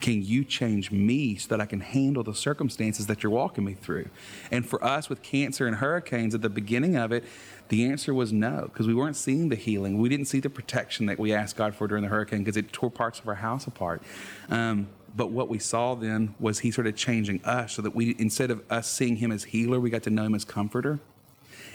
can 0.00 0.22
you 0.22 0.44
change 0.44 0.90
me 0.90 1.36
so 1.36 1.48
that 1.48 1.62
I 1.62 1.64
can 1.64 1.80
handle 1.80 2.22
the 2.22 2.34
circumstances 2.34 3.06
that 3.06 3.22
you're 3.22 3.32
walking 3.32 3.64
me 3.64 3.72
through? 3.72 4.10
And 4.50 4.68
for 4.68 4.84
us 4.84 5.08
with 5.08 5.22
cancer 5.22 5.66
and 5.66 5.76
hurricanes 5.76 6.34
at 6.34 6.42
the 6.42 6.50
beginning 6.50 6.94
of 6.94 7.10
it, 7.10 7.24
the 7.70 7.86
answer 7.86 8.12
was 8.12 8.30
no, 8.30 8.68
because 8.70 8.86
we 8.86 8.92
weren't 8.92 9.16
seeing 9.16 9.48
the 9.48 9.56
healing. 9.56 9.96
We 9.96 10.10
didn't 10.10 10.26
see 10.26 10.40
the 10.40 10.50
protection 10.50 11.06
that 11.06 11.18
we 11.18 11.32
asked 11.32 11.56
God 11.56 11.74
for 11.74 11.88
during 11.88 12.02
the 12.02 12.10
hurricane 12.10 12.40
because 12.40 12.58
it 12.58 12.70
tore 12.70 12.90
parts 12.90 13.18
of 13.20 13.28
our 13.28 13.36
house 13.36 13.66
apart. 13.66 14.02
Um, 14.50 14.88
but 15.16 15.30
what 15.30 15.48
we 15.48 15.58
saw 15.58 15.94
then 15.94 16.34
was 16.38 16.58
he 16.58 16.70
sort 16.70 16.86
of 16.86 16.96
changing 16.96 17.42
us 17.46 17.72
so 17.72 17.80
that 17.80 17.94
we, 17.94 18.14
instead 18.18 18.50
of 18.50 18.62
us 18.70 18.90
seeing 18.90 19.16
him 19.16 19.32
as 19.32 19.44
healer, 19.44 19.80
we 19.80 19.88
got 19.88 20.02
to 20.02 20.10
know 20.10 20.24
him 20.24 20.34
as 20.34 20.44
comforter. 20.44 21.00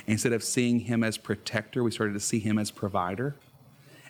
Instead 0.07 0.33
of 0.33 0.43
seeing 0.43 0.81
him 0.81 1.03
as 1.03 1.17
protector, 1.17 1.83
we 1.83 1.91
started 1.91 2.13
to 2.13 2.19
see 2.19 2.39
him 2.39 2.57
as 2.57 2.71
provider. 2.71 3.35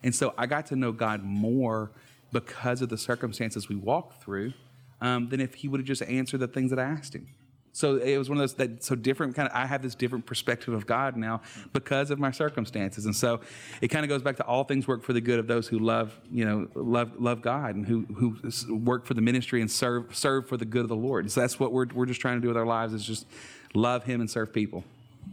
And 0.04 0.14
so 0.14 0.34
I 0.38 0.46
got 0.46 0.66
to 0.68 0.76
know 0.76 0.92
God 0.92 1.24
more 1.24 1.92
because 2.32 2.82
of 2.82 2.90
the 2.90 2.98
circumstances 2.98 3.70
we 3.70 3.76
walked 3.76 4.22
through 4.22 4.54
um, 5.02 5.30
than 5.30 5.40
if 5.40 5.56
he 5.56 5.68
would 5.68 5.80
have 5.80 5.88
just 5.88 6.02
answered 6.04 6.40
the 6.40 6.48
things 6.48 6.72
that 6.72 6.80
I 6.80 6.84
asked 6.84 7.14
him. 7.14 7.28
So 7.76 7.98
it 7.98 8.18
was 8.20 8.30
one 8.30 8.38
of 8.38 8.42
those 8.42 8.54
that 8.56 8.84
so 8.84 8.94
different 8.94 9.36
kind 9.36 9.50
of 9.50 9.56
I 9.56 9.66
have 9.66 9.82
this 9.82 9.96
different 9.96 10.28
perspective 10.28 10.76
of 10.76 10.86
God 10.86 11.18
now 11.18 11.42
because 11.74 12.12
of 12.12 12.20
my 12.20 12.30
circumstances. 12.30 13.08
And 13.08 13.16
so 13.16 13.42
it 13.82 13.88
kind 13.88 14.06
of 14.06 14.10
goes 14.10 14.22
back 14.22 14.38
to 14.38 14.46
all 14.46 14.64
things 14.64 14.88
work 14.88 15.02
for 15.02 15.12
the 15.12 15.22
good 15.22 15.40
of 15.40 15.48
those 15.48 15.68
who 15.68 15.80
love, 15.80 16.20
you 16.32 16.46
know, 16.46 16.68
love 16.76 17.20
love 17.20 17.42
God 17.42 17.74
and 17.74 17.88
who 17.88 18.06
who 18.14 18.38
work 18.76 19.06
for 19.06 19.16
the 19.16 19.22
ministry 19.22 19.60
and 19.60 19.72
serve 19.72 20.16
serve 20.16 20.48
for 20.48 20.56
the 20.56 20.66
good 20.66 20.84
of 20.84 20.90
the 20.90 20.96
Lord. 20.96 21.32
So 21.32 21.42
that's 21.42 21.60
what 21.60 21.72
we're 21.72 21.88
we're 21.92 22.06
just 22.06 22.22
trying 22.22 22.38
to 22.38 22.42
do 22.42 22.48
with 22.48 22.58
our 22.58 22.66
lives 22.66 22.94
is 22.94 23.04
just 23.04 23.26
love 23.74 24.04
him 24.04 24.22
and 24.22 24.30
serve 24.30 24.54
people. 24.54 24.84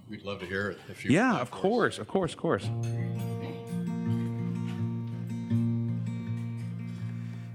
We'd 0.09 0.23
love 0.23 0.41
to 0.41 0.47
hear 0.47 0.71
it 0.71 0.79
if 0.89 1.05
you 1.05 1.13
Yeah, 1.13 1.39
of 1.39 1.51
course, 1.51 1.99
of 1.99 2.09
course, 2.09 2.33
of 2.33 2.39
course. 2.39 2.65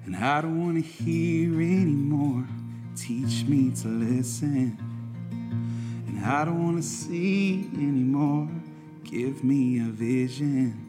And 0.05 0.15
I 0.15 0.41
don't 0.41 0.63
want 0.63 0.75
to 0.75 0.81
hear 0.81 1.53
anymore. 1.59 2.45
Teach 2.95 3.43
me 3.43 3.71
to 3.81 3.87
listen. 3.87 4.77
And 6.07 6.25
I 6.25 6.45
don't 6.45 6.63
want 6.63 6.77
to 6.77 6.87
see 6.87 7.69
anymore. 7.73 8.47
Give 9.03 9.43
me 9.43 9.79
a 9.79 9.89
vision 9.89 10.81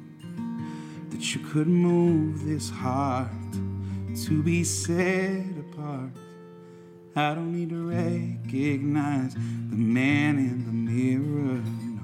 that 1.11 1.35
you 1.35 1.41
could 1.41 1.67
move 1.67 2.45
this 2.45 2.71
heart 2.71 3.31
to 4.25 4.43
be 4.43 4.63
set 4.63 5.45
apart. 5.59 6.11
I 7.19 7.35
don't 7.35 7.51
need 7.51 7.71
to 7.71 7.89
recognize 7.89 9.33
the 9.33 9.41
man 9.75 10.37
in 10.37 10.67
the 10.67 10.73
mirror, 10.73 11.63
no. 11.65 12.03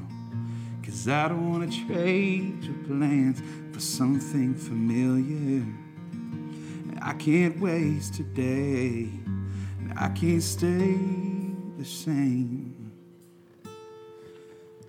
Cause 0.82 1.06
I 1.06 1.28
don't 1.28 1.50
wanna 1.50 1.70
trade 1.70 2.64
your 2.64 2.74
plans 2.86 3.42
for 3.72 3.80
something 3.80 4.54
familiar. 4.54 5.66
I 7.02 7.12
can't 7.12 7.60
waste 7.60 8.14
today, 8.14 9.10
I 9.98 10.08
can't 10.08 10.42
stay 10.42 10.96
the 11.76 11.84
same. 11.84 12.90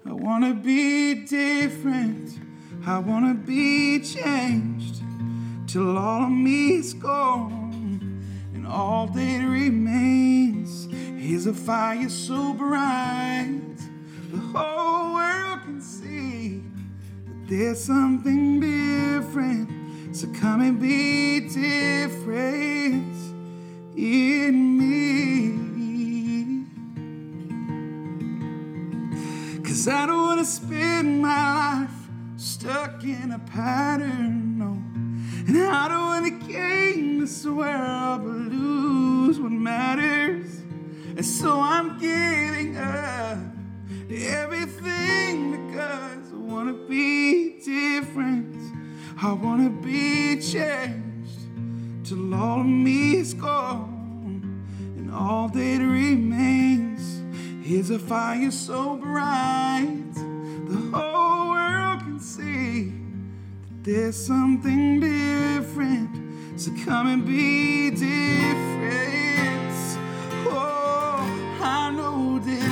I 0.06 0.14
wanna 0.14 0.54
be 0.54 1.26
different, 1.26 2.40
I 2.86 2.98
wanna 3.00 3.34
be 3.34 4.00
changed 4.00 5.02
till 5.68 5.98
all 5.98 6.24
of 6.24 6.32
me's 6.32 6.94
gone 6.94 7.63
and 8.64 8.72
all 8.72 9.08
that 9.08 9.46
remains 9.46 10.88
is 11.22 11.48
a 11.48 11.54
fire 11.54 12.08
so 12.08 12.54
bright 12.54 13.60
the 14.32 14.38
whole 14.38 15.16
world 15.16 15.64
can 15.64 15.82
see 15.82 16.64
that 17.28 17.50
there's 17.50 17.84
something 17.84 18.62
different. 18.62 20.16
So 20.16 20.28
come 20.40 20.62
and 20.62 20.80
be 20.80 21.42
different 21.42 23.14
in 23.98 24.78
me. 24.80 25.54
Cause 29.64 29.90
I 29.90 30.06
don't 30.06 30.26
wanna 30.28 30.46
spend 30.46 31.22
my 31.22 31.82
life 31.82 31.92
stuck 32.38 33.04
in 33.04 33.34
a 33.34 33.40
pattern, 33.40 34.58
no. 34.58 34.82
And 35.48 35.58
I 35.64 35.90
don't 35.90 36.06
wanna 36.06 36.32
gain 36.48 37.20
this 37.20 37.46
world 37.46 37.93
so 41.44 41.60
I'm 41.60 42.00
giving 42.00 42.78
up 42.78 43.38
everything 44.10 45.68
because 45.68 46.32
I 46.32 46.38
wanna 46.38 46.72
be 46.72 47.60
different. 47.60 48.56
I 49.22 49.34
wanna 49.34 49.70
be 49.70 50.40
changed 50.40 51.42
till 52.06 52.34
all 52.34 52.62
of 52.62 52.66
me 52.66 53.18
is 53.18 53.34
gone 53.34 54.66
and 54.96 55.12
all 55.12 55.50
that 55.50 55.80
remains 55.80 57.22
is 57.70 57.90
a 57.90 58.00
fire 58.00 58.50
so 58.50 58.96
bright 58.96 60.14
the 60.14 60.98
whole 60.98 61.50
world 61.50 62.00
can 62.04 62.20
see 62.22 62.94
that 63.68 63.84
there's 63.84 64.16
something 64.16 65.02
different. 65.02 66.10
So 66.58 66.72
come 66.86 67.08
and 67.08 67.26
be 67.26 67.90
different. 67.90 68.73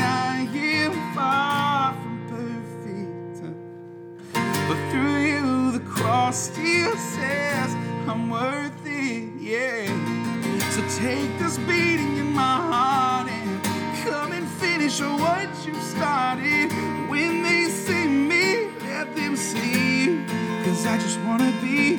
I 0.02 0.48
am 0.54 0.94
far 1.16 1.94
from 1.94 2.18
perfect. 2.30 3.56
But 4.68 4.92
through 4.92 5.18
you, 5.26 5.72
the 5.72 5.86
cross 5.86 6.52
still 6.52 6.96
says 6.98 7.76
I'm 8.08 8.30
worth 8.30 8.86
it, 8.86 9.30
yeah. 9.40 9.88
So 10.72 10.82
take 11.02 11.38
this 11.40 11.58
beating 11.60 12.18
in 12.18 12.34
my 12.34 12.58
heart 12.72 13.30
and 13.30 13.64
come 14.04 14.32
and 14.32 14.48
finish 14.48 15.02
what 15.02 15.50
you 15.66 15.76
started. 15.76 16.72
When 17.10 17.44
they 17.44 17.66
see 17.70 18.08
me, 18.08 18.70
let 18.82 19.16
them 19.16 19.36
see 19.36 20.26
Cause 20.64 20.86
I 20.86 20.98
just 20.98 21.20
wanna 21.22 21.52
be. 21.62 21.98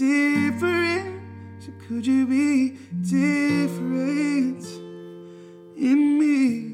Different. 0.00 1.20
So 1.58 1.72
could 1.86 2.06
you 2.06 2.26
be 2.26 2.78
different 3.02 4.64
in 5.76 6.18
me? 6.18 6.70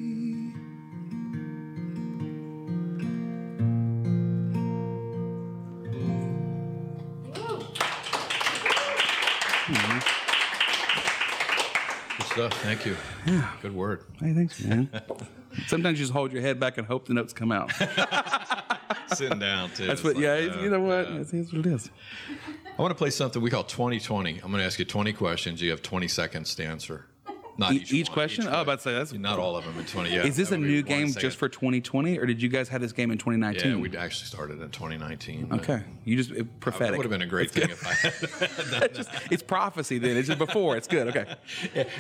Good 12.16 12.26
stuff. 12.26 12.52
Thank 12.62 12.86
you. 12.86 12.96
Yeah. 13.26 13.50
Good 13.60 13.74
word. 13.74 14.04
Hey, 14.20 14.34
thanks, 14.34 14.62
man. 14.62 14.88
Sometimes 15.66 15.98
you 15.98 16.04
just 16.04 16.12
hold 16.12 16.32
your 16.32 16.42
head 16.42 16.60
back 16.60 16.78
and 16.78 16.86
hope 16.86 17.08
the 17.08 17.14
notes 17.14 17.32
come 17.32 17.50
out. 17.50 17.72
Sitting 19.14 19.38
down 19.38 19.70
too. 19.70 19.86
That's 19.86 20.04
what, 20.04 20.14
like, 20.14 20.22
yeah, 20.22 20.32
uh, 20.32 20.60
you 20.60 20.70
know 20.70 20.80
what? 20.80 21.08
yeah. 21.08 21.16
That's, 21.18 21.30
that's 21.32 21.52
what 21.52 21.66
it 21.66 21.72
is. 21.72 21.90
I 22.78 22.82
want 22.82 22.90
to 22.90 22.98
play 22.98 23.08
something 23.08 23.40
we 23.40 23.48
call 23.48 23.64
2020. 23.64 24.40
I'm 24.42 24.50
going 24.50 24.60
to 24.60 24.64
ask 24.66 24.78
you 24.78 24.84
20 24.84 25.14
questions. 25.14 25.62
You 25.62 25.70
have 25.70 25.80
20 25.80 26.08
seconds 26.08 26.54
to 26.56 26.64
answer. 26.64 27.06
Not 27.58 27.72
E- 27.72 27.76
each, 27.76 27.92
each 27.92 28.08
one, 28.08 28.14
question? 28.14 28.44
Each 28.44 28.50
Oh, 28.52 28.60
about 28.60 28.78
to 28.78 28.82
say, 28.82 28.92
that's- 28.92 29.12
not 29.12 29.38
all 29.38 29.56
of 29.56 29.64
them 29.64 29.78
in 29.78 29.86
20. 29.86 30.10
Yeah. 30.14 30.24
Is 30.26 30.36
this 30.36 30.50
a 30.52 30.58
new 30.58 30.82
game 30.82 31.08
second. 31.08 31.22
just 31.22 31.36
for 31.38 31.48
2020, 31.48 32.18
or 32.18 32.26
did 32.26 32.42
you 32.42 32.48
guys 32.48 32.68
have 32.68 32.80
this 32.80 32.92
game 32.92 33.10
in 33.10 33.18
2019? 33.18 33.70
Yeah, 33.70 33.76
we 33.76 33.96
actually 33.96 34.26
started 34.26 34.60
in 34.60 34.70
2019. 34.70 35.48
Okay, 35.52 35.82
you 36.04 36.16
just 36.16 36.30
it, 36.32 36.36
That 36.38 36.60
prophetic. 36.60 36.96
would 36.98 37.04
have 37.04 37.10
been 37.10 37.22
a 37.22 37.26
great 37.26 37.50
thing 37.50 37.70
if 37.70 37.86
I 37.86 37.92
had. 37.94 39.06
it's 39.30 39.42
prophecy 39.42 39.98
then. 39.98 40.16
It's 40.16 40.26
just 40.28 40.38
before. 40.38 40.76
It's 40.76 40.86
good. 40.88 41.08
Okay. 41.08 41.34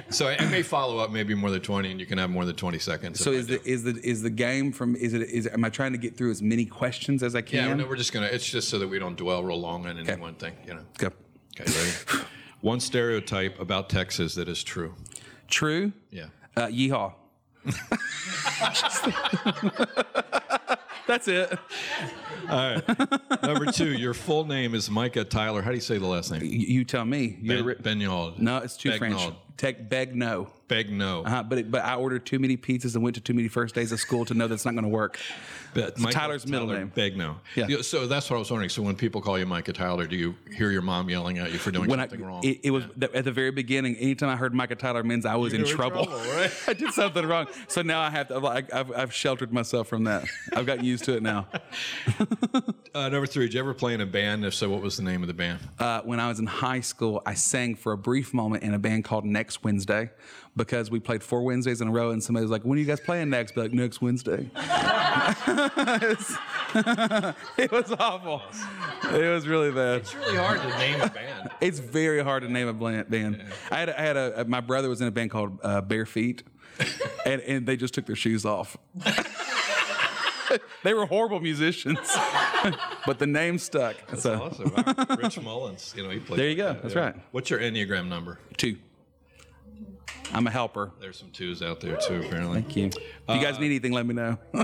so 0.10 0.28
I 0.28 0.44
may 0.50 0.62
follow 0.62 0.98
up 0.98 1.10
maybe 1.10 1.34
more 1.34 1.50
than 1.50 1.60
20, 1.62 1.90
and 1.90 2.00
you 2.00 2.06
can 2.06 2.18
have 2.18 2.30
more 2.30 2.44
than 2.44 2.56
20 2.56 2.78
seconds. 2.78 3.20
So 3.20 3.32
is 3.32 3.46
the 3.46 3.62
is 3.66 3.82
the 3.84 3.98
is 4.06 4.22
the 4.22 4.30
game 4.30 4.72
from 4.72 4.94
is 4.96 5.14
it 5.14 5.22
is 5.22 5.46
am 5.46 5.64
I 5.64 5.70
trying 5.70 5.92
to 5.92 5.98
get 5.98 6.16
through 6.16 6.30
as 6.32 6.42
many 6.42 6.66
questions 6.66 7.22
as 7.22 7.34
I 7.34 7.40
can? 7.42 7.68
Yeah, 7.68 7.74
no, 7.74 7.86
we're 7.86 7.96
just 7.96 8.12
gonna. 8.12 8.26
It's 8.26 8.46
just 8.48 8.68
so 8.68 8.78
that 8.78 8.88
we 8.88 8.98
don't 8.98 9.16
dwell 9.16 9.42
real 9.42 9.60
long 9.60 9.86
on 9.86 9.98
any 9.98 10.20
one 10.20 10.34
thing. 10.34 10.52
You 10.66 10.74
know. 10.74 10.82
Go. 10.98 11.10
Okay, 11.58 11.72
ready? 12.12 12.24
One 12.62 12.80
stereotype 12.80 13.60
about 13.60 13.88
Texas 13.90 14.34
that 14.34 14.48
is 14.48 14.64
true. 14.64 14.94
True. 15.48 15.92
Yeah. 16.10 16.26
Uh, 16.56 16.66
yeehaw. 16.68 17.12
That's 21.06 21.28
it. 21.28 21.56
All 22.50 22.74
right. 22.74 23.42
Number 23.42 23.70
two, 23.70 23.92
your 23.92 24.14
full 24.14 24.44
name 24.44 24.74
is 24.74 24.90
Micah 24.90 25.24
Tyler. 25.24 25.62
How 25.62 25.70
do 25.70 25.76
you 25.76 25.80
say 25.80 25.98
the 25.98 26.06
last 26.06 26.30
name? 26.32 26.42
You, 26.42 26.84
tell 26.84 27.04
me. 27.04 27.38
You're 27.40 27.56
Ben, 27.56 27.64
ri- 27.64 27.76
no, 28.38 28.58
it's 28.58 28.76
too 28.76 28.96
French. 28.96 29.14
Begnard. 29.16 29.34
Tech 29.56 29.88
beg 30.68 30.90
no. 30.90 31.22
Uh-huh, 31.24 31.42
but 31.42 31.58
it, 31.58 31.70
but 31.70 31.84
I 31.84 31.94
ordered 31.96 32.26
too 32.26 32.38
many 32.38 32.56
pizzas 32.56 32.94
and 32.94 33.02
went 33.02 33.14
to 33.16 33.20
too 33.20 33.34
many 33.34 33.48
first 33.48 33.74
days 33.74 33.92
of 33.92 34.00
school 34.00 34.24
to 34.26 34.34
know 34.34 34.48
that's 34.48 34.64
not 34.64 34.72
going 34.72 34.84
to 34.84 34.88
work. 34.88 35.18
But 35.74 35.94
It's 35.98 36.14
Tyler's 36.14 36.46
middle 36.46 36.68
name. 36.68 36.90
Begnaud. 36.94 37.36
Yeah. 37.54 37.82
So 37.82 38.06
that's 38.06 38.30
what 38.30 38.36
I 38.36 38.38
was 38.38 38.50
wondering. 38.50 38.70
So 38.70 38.82
when 38.82 38.96
people 38.96 39.20
call 39.20 39.38
you 39.38 39.46
Micah 39.46 39.72
Tyler, 39.72 40.06
do 40.06 40.16
you 40.16 40.34
hear 40.54 40.70
your 40.70 40.82
mom 40.82 41.10
yelling 41.10 41.38
at 41.38 41.52
you 41.52 41.58
for 41.58 41.70
doing 41.70 41.88
When 41.88 42.00
I, 42.00 42.04
something 42.04 42.24
wrong? 42.24 42.42
it, 42.44 42.60
it 42.64 42.70
was 42.70 42.84
at 43.14 43.24
the 43.24 43.32
very 43.32 43.50
beginning. 43.50 43.96
Anytime 43.96 44.30
I 44.30 44.36
heard 44.36 44.54
Micah 44.54 44.74
Tyler 44.74 45.02
means 45.02 45.26
I 45.26 45.36
was 45.36 45.52
in 45.52 45.60
in 45.60 45.66
trouble. 45.66 46.06
trouble, 46.06 46.22
right? 46.34 46.50
I 46.68 46.72
did 46.72 46.92
something 46.92 47.26
wrong. 47.26 47.46
So 47.68 47.82
now 47.82 48.00
I 48.00 48.10
have 48.10 48.28
to. 48.28 48.38
Like, 48.38 48.72
I've, 48.72 48.90
I've 48.92 49.12
sheltered 49.12 49.52
myself 49.52 49.88
from 49.88 50.04
that. 50.04 50.24
I've 50.54 50.66
gotten 50.66 50.84
used 50.84 51.04
to 51.04 51.16
it 51.16 51.22
now. 51.22 51.46
uh, 52.94 53.08
number 53.08 53.26
three, 53.26 53.46
did 53.46 53.54
you 53.54 53.60
ever 53.60 53.74
play 53.74 53.94
in 53.94 54.00
a 54.00 54.06
band? 54.06 54.44
If 54.44 54.54
so, 54.54 54.70
what 54.70 54.80
was 54.82 54.96
the 54.96 55.02
name 55.02 55.22
of 55.22 55.26
the 55.28 55.34
band? 55.34 55.60
Uh, 55.78 56.00
when 56.02 56.20
I 56.20 56.28
was 56.28 56.38
in 56.38 56.46
high 56.46 56.80
school, 56.80 57.22
I 57.26 57.34
sang 57.34 57.74
for 57.74 57.92
a 57.92 57.98
brief 57.98 58.32
moment 58.32 58.62
in 58.62 58.72
a 58.72 58.78
band 58.78 59.04
called 59.04 59.24
Next 59.24 59.62
Wednesday 59.64 60.10
because 60.56 60.90
we 60.90 60.98
played 60.98 61.22
four 61.22 61.42
Wednesdays 61.42 61.80
in 61.80 61.88
a 61.88 61.90
row, 61.90 62.10
and 62.10 62.22
somebody 62.22 62.44
was 62.44 62.50
like, 62.50 62.62
"When 62.62 62.78
are 62.78 62.80
you 62.80 62.86
guys 62.86 63.00
playing 63.00 63.30
next?" 63.30 63.54
Be 63.54 63.60
like, 63.62 63.72
"Next 63.72 64.00
Wednesday." 64.00 64.50
it 67.58 67.70
was 67.70 67.92
awful. 67.98 68.42
It 69.14 69.28
was 69.28 69.46
really 69.46 69.70
bad. 69.70 70.00
It's 70.00 70.14
really 70.14 70.36
hard 70.36 70.60
to 70.62 70.68
name 70.78 71.00
a 71.00 71.08
band. 71.08 71.50
It's 71.60 71.78
very 71.78 72.22
hard 72.22 72.42
to 72.42 72.48
name 72.48 72.68
a 72.68 72.72
band. 73.04 73.44
I 73.70 73.78
had, 73.78 73.88
a, 73.88 74.00
I 74.00 74.02
had 74.02 74.16
a, 74.16 74.44
my 74.46 74.60
brother 74.60 74.88
was 74.88 75.00
in 75.00 75.08
a 75.08 75.10
band 75.10 75.30
called 75.30 75.58
uh, 75.62 75.80
Bare 75.80 76.06
Feet, 76.06 76.42
and, 77.26 77.40
and 77.42 77.66
they 77.66 77.76
just 77.76 77.94
took 77.94 78.06
their 78.06 78.16
shoes 78.16 78.44
off. 78.44 78.76
they 80.84 80.94
were 80.94 81.06
horrible 81.06 81.40
musicians, 81.40 81.98
but 83.06 83.18
the 83.18 83.26
name 83.26 83.58
stuck. 83.58 83.96
so 84.16 84.42
Awesome. 84.42 84.72
Wow. 84.76 85.16
Rich 85.16 85.40
Mullins, 85.40 85.94
you 85.96 86.02
know, 86.02 86.10
he 86.10 86.18
played. 86.18 86.38
There 86.40 86.48
you 86.48 86.56
go. 86.56 86.72
that, 86.72 86.82
That's 86.82 86.94
yeah. 86.94 87.00
right. 87.00 87.14
What's 87.32 87.50
your 87.50 87.60
Enneagram 87.60 88.08
number? 88.08 88.38
two. 88.56 88.76
I'm 90.32 90.46
a 90.46 90.50
helper. 90.50 90.92
There's 91.00 91.18
some 91.18 91.30
twos 91.30 91.62
out 91.62 91.80
there 91.80 91.96
too, 91.96 92.22
apparently. 92.24 92.62
Thank 92.62 92.76
you. 92.76 92.86
If 92.86 92.94
you 93.28 93.40
guys 93.40 93.58
need 93.58 93.66
anything, 93.66 93.92
let 93.92 94.06
me 94.06 94.14
know. 94.14 94.38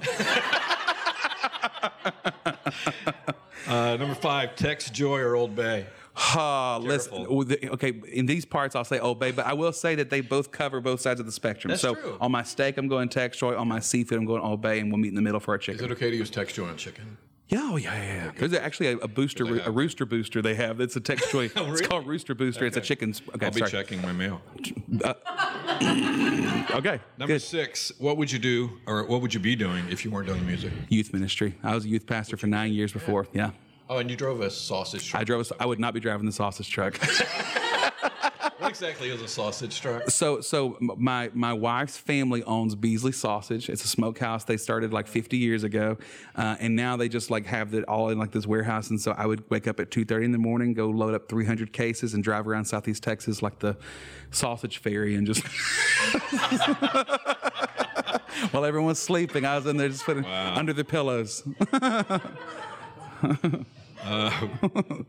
Uh, 3.67 3.97
number 3.97 4.15
five, 4.15 4.55
Tex 4.57 4.91
Joy 4.91 5.21
or 5.21 5.35
Old 5.35 5.55
Bay? 5.55 5.87
Ah, 6.17 6.79
listen. 6.83 7.27
Okay, 7.27 8.01
in 8.13 8.27
these 8.27 8.45
parts, 8.45 8.77
I'll 8.77 8.85
say 8.85 8.99
Old 8.99 9.19
Bay, 9.19 9.31
but 9.31 9.47
I 9.47 9.55
will 9.55 9.73
say 9.73 9.95
that 9.95 10.11
they 10.11 10.21
both 10.21 10.51
cover 10.51 10.81
both 10.81 11.01
sides 11.01 11.21
of 11.21 11.27
the 11.27 11.33
spectrum. 11.33 11.71
That's 11.71 11.81
so 11.81 11.95
true. 11.95 12.19
on 12.21 12.33
my 12.33 12.43
steak, 12.43 12.77
I'm 12.77 12.89
going 12.89 13.09
Tex 13.09 13.39
Joy. 13.39 13.57
On 13.57 13.67
my 13.67 13.81
seafood, 13.81 14.19
I'm 14.19 14.27
going 14.27 14.43
Old 14.43 14.61
Bay, 14.61 14.81
and 14.81 14.91
we'll 14.91 14.99
meet 14.99 15.09
in 15.09 15.15
the 15.15 15.23
middle 15.23 15.41
for 15.41 15.53
our 15.53 15.59
chicken. 15.59 15.81
Is 15.83 15.91
it 15.91 15.93
okay 15.93 16.11
to 16.11 16.17
use 16.17 16.29
Tex 16.29 16.53
Joy 16.53 16.69
on 16.69 16.77
chicken? 16.77 17.17
Yeah, 17.53 17.69
oh, 17.71 17.77
yeah, 17.77 17.95
yeah, 17.95 18.15
yeah. 18.25 18.31
There's 18.39 18.55
actually 18.55 18.87
a, 18.93 18.97
a 18.97 19.09
booster, 19.09 19.45
a 19.45 19.71
rooster 19.71 20.07
booster 20.07 20.41
they 20.41 20.55
have. 20.55 20.81
It's 20.81 20.97
a 20.97 21.01
Tex 21.01 21.31
Joy. 21.31 21.51
Oh, 21.57 21.71
it's 21.71 21.87
called 21.87 22.07
Rooster 22.07 22.35
Booster. 22.35 22.65
It's 22.65 22.77
a 22.79 22.81
Okay. 22.81 22.87
chicken. 22.87 23.13
sp- 23.13 23.29
Okay, 23.35 23.45
I'll 23.47 23.53
be 23.53 23.59
sorry. 23.59 23.71
checking 23.71 24.01
my 24.01 24.11
mail. 24.13 24.41
Uh, 25.05 25.13
okay, 26.77 26.99
Number 27.19 27.35
good. 27.35 27.43
six, 27.43 27.93
what 27.99 28.17
would 28.17 28.33
you 28.33 28.39
do 28.39 28.71
or 28.87 29.05
what 29.05 29.21
would 29.21 29.35
you 29.35 29.41
be 29.41 29.55
doing 29.55 29.85
if 29.91 30.03
you 30.03 30.11
weren't 30.11 30.29
doing 30.29 30.47
music? 30.47 30.73
Youth 30.89 31.13
ministry. 31.13 31.55
I 31.63 31.75
was 31.75 31.85
a 31.85 31.89
youth 31.89 32.07
pastor 32.07 32.39
for 32.39 32.47
nine 32.47 32.73
years 32.73 32.91
before. 32.93 33.27
Yeah, 33.35 33.51
Oh, 33.91 33.99
and 33.99 34.09
you 34.11 34.17
drove 34.17 34.41
a 34.41 34.51
sausage 34.51 35.07
truck. 35.11 35.21
I 35.21 35.25
drove. 35.25 35.51
A, 35.51 35.63
I 35.63 35.67
would 35.67 35.79
not 35.79 35.93
be 35.93 36.01
driving 36.01 36.25
the 36.25 36.33
sausage 36.33 36.71
truck. 36.71 36.99
what 38.63 38.71
exactly 38.71 39.11
is 39.11 39.21
a 39.21 39.29
sausage 39.29 39.81
truck? 39.81 40.09
So, 40.11 40.41
so 40.41 40.77
my 40.81 41.31
my 41.35 41.53
wife's 41.53 41.99
family 41.99 42.43
owns 42.45 42.75
Beasley 42.75 43.13
Sausage. 43.13 43.69
It's 43.69 43.85
a 43.85 43.89
smokehouse 43.89 44.45
they 44.45 44.57
started 44.57 44.93
like 44.93 45.09
50 45.09 45.37
years 45.37 45.65
ago, 45.65 45.99
uh, 46.37 46.57
and 46.61 46.77
now 46.77 46.97
they 46.97 47.09
just 47.09 47.31
like 47.31 47.47
have 47.47 47.75
it 47.75 47.85
all 47.85 48.11
in 48.11 48.19
like 48.19 48.31
this 48.31 48.47
warehouse. 48.47 48.91
And 48.91 49.01
so 49.01 49.13
I 49.13 49.27
would 49.27 49.49
wake 49.51 49.67
up 49.67 49.81
at 49.81 49.91
2:30 49.91 50.25
in 50.25 50.33
the 50.33 50.39
morning, 50.39 50.75
go 50.75 50.89
load 50.89 51.15
up 51.15 51.29
300 51.29 51.73
cases, 51.73 52.15
and 52.15 52.23
drive 52.23 52.47
around 52.47 52.67
Southeast 52.67 53.03
Texas 53.03 53.43
like 53.43 53.59
the 53.59 53.77
sausage 54.31 54.79
fairy, 54.79 55.17
and 55.17 55.27
just 55.27 55.43
while 58.53 58.65
everyone's 58.65 58.99
sleeping, 58.99 59.45
I 59.45 59.57
was 59.57 59.67
in 59.67 59.77
there 59.77 59.89
just 59.89 60.05
putting 60.05 60.25
under 60.25 60.73
the 60.73 60.85
pillows. 60.85 61.43
All 64.05 64.31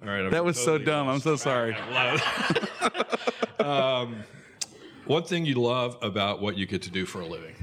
right, 0.04 0.30
That 0.30 0.46
was 0.46 0.58
so 0.58 0.78
totally 0.78 0.86
dumb. 0.86 1.08
I'm 1.08 1.20
so 1.20 1.36
sorry. 1.36 1.76
um, 3.60 4.24
one 5.06 5.24
thing 5.24 5.46
you 5.46 5.56
love 5.56 5.98
about 6.02 6.42
what 6.42 6.58
you 6.58 6.66
get 6.66 6.84
to 6.84 6.92
do 6.92 7.06
for 7.06 7.22
a 7.22 7.26
living? 7.26 7.56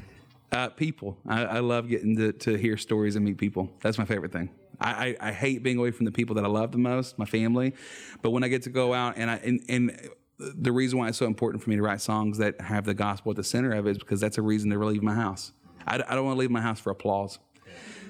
Uh, 0.50 0.68
people. 0.68 1.16
I, 1.28 1.44
I 1.44 1.58
love 1.60 1.88
getting 1.88 2.16
to, 2.16 2.32
to 2.32 2.56
hear 2.56 2.76
stories 2.76 3.14
and 3.14 3.24
meet 3.24 3.38
people. 3.38 3.70
That's 3.80 3.98
my 3.98 4.04
favorite 4.04 4.32
thing. 4.32 4.50
I, 4.80 5.16
I, 5.20 5.28
I 5.28 5.32
hate 5.32 5.62
being 5.62 5.78
away 5.78 5.92
from 5.92 6.06
the 6.06 6.12
people 6.12 6.34
that 6.34 6.44
I 6.44 6.48
love 6.48 6.72
the 6.72 6.78
most, 6.78 7.18
my 7.18 7.26
family. 7.26 7.74
But 8.22 8.30
when 8.30 8.42
I 8.42 8.48
get 8.48 8.62
to 8.62 8.70
go 8.70 8.92
out 8.92 9.14
and 9.16 9.30
I 9.30 9.36
and, 9.36 9.62
and 9.68 10.10
the 10.38 10.72
reason 10.72 10.98
why 10.98 11.08
it's 11.08 11.18
so 11.18 11.26
important 11.26 11.62
for 11.62 11.70
me 11.70 11.76
to 11.76 11.82
write 11.82 12.00
songs 12.00 12.38
that 12.38 12.60
have 12.60 12.84
the 12.84 12.94
gospel 12.94 13.30
at 13.30 13.36
the 13.36 13.44
center 13.44 13.72
of 13.72 13.86
it 13.86 13.90
is 13.90 13.98
because 13.98 14.20
that's 14.20 14.38
a 14.38 14.42
reason 14.42 14.70
to 14.70 14.78
leave 14.78 15.02
my 15.02 15.14
house. 15.14 15.52
I, 15.86 15.96
I 15.96 16.14
don't 16.14 16.24
want 16.24 16.36
to 16.36 16.40
leave 16.40 16.50
my 16.50 16.60
house 16.60 16.80
for 16.80 16.90
applause. 16.90 17.38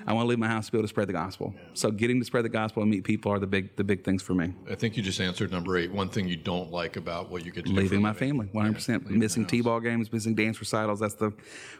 I 0.06 0.12
want 0.12 0.24
to 0.24 0.28
leave 0.28 0.38
my 0.38 0.48
house 0.48 0.66
to 0.66 0.72
be 0.72 0.78
able 0.78 0.84
to 0.84 0.88
spread 0.88 1.08
the 1.08 1.12
gospel. 1.12 1.54
So 1.74 1.90
getting 1.90 2.18
to 2.20 2.24
spread 2.24 2.44
the 2.44 2.48
gospel 2.48 2.82
and 2.82 2.90
meet 2.90 3.04
people 3.04 3.32
are 3.32 3.38
the 3.38 3.46
big 3.46 3.76
the 3.76 3.84
big 3.84 4.04
things 4.04 4.22
for 4.22 4.34
me. 4.34 4.54
I 4.70 4.74
think 4.74 4.96
you 4.96 5.02
just 5.02 5.20
answered 5.20 5.50
number 5.50 5.76
eight. 5.76 5.92
One 5.92 6.08
thing 6.08 6.28
you 6.28 6.36
don't 6.36 6.70
like 6.70 6.96
about 6.96 7.30
what 7.30 7.44
you 7.44 7.52
get 7.52 7.66
to 7.66 7.72
leaving 7.72 8.02
my 8.02 8.12
family 8.12 8.46
100% 8.54 9.06
missing 9.06 9.46
t-ball 9.46 9.80
games 9.80 10.12
missing 10.12 10.34
dance 10.34 10.58
recitals 10.58 11.00
that's 11.00 11.14
the 11.14 11.32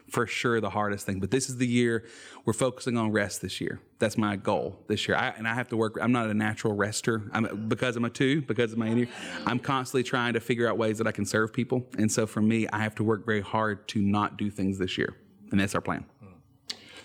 for 0.09 0.27
sure 0.27 0.61
the 0.61 0.69
hardest 0.69 1.05
thing. 1.05 1.19
But 1.19 1.31
this 1.31 1.49
is 1.49 1.57
the 1.57 1.67
year 1.67 2.05
we're 2.45 2.53
focusing 2.53 2.97
on 2.97 3.11
rest 3.11 3.41
this 3.41 3.59
year. 3.61 3.79
That's 3.99 4.17
my 4.17 4.35
goal 4.35 4.79
this 4.87 5.07
year. 5.07 5.17
I, 5.17 5.29
and 5.29 5.47
i 5.47 5.53
have 5.53 5.69
to 5.69 5.77
work 5.77 5.97
i'm 6.01 6.11
not 6.11 6.29
a 6.29 6.33
natural 6.33 6.73
rester. 6.73 7.23
I'm 7.33 7.67
because 7.67 7.95
i'm 7.95 8.05
a 8.05 8.09
two 8.09 8.41
because 8.41 8.71
of 8.71 8.77
my 8.77 8.87
Enneagram 8.87 9.09
i'm 9.45 9.59
constantly 9.59 10.03
trying 10.03 10.33
to 10.33 10.39
figure 10.39 10.67
out 10.67 10.77
ways 10.77 10.97
that 10.99 11.07
i 11.07 11.11
can 11.11 11.25
serve 11.25 11.53
people. 11.53 11.85
And 11.97 12.11
so 12.11 12.27
for 12.27 12.41
me 12.41 12.67
i 12.69 12.79
have 12.79 12.95
to 12.95 13.03
work 13.03 13.25
very 13.25 13.41
hard 13.41 13.87
to 13.89 14.01
not 14.01 14.37
do 14.37 14.49
things 14.49 14.77
this 14.77 14.97
year. 14.97 15.15
And 15.51 15.59
that's 15.59 15.75
our 15.75 15.81
plan 15.81 16.05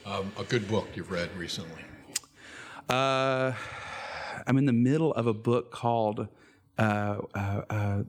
Um, 0.07 0.31
a 0.39 0.45
good 0.45 0.69
book 0.69 0.87
you've 0.95 1.11
read 1.11 1.37
recently. 1.37 1.83
Uh, 2.89 3.53
I'm 4.47 4.57
in 4.57 4.65
the 4.65 4.73
middle 4.73 5.13
of 5.15 5.27
a 5.27 5.35
book 5.35 5.73
called 5.73 6.29
uh, 6.79 7.17
uh, 7.35 7.63
uh, 7.69 8.03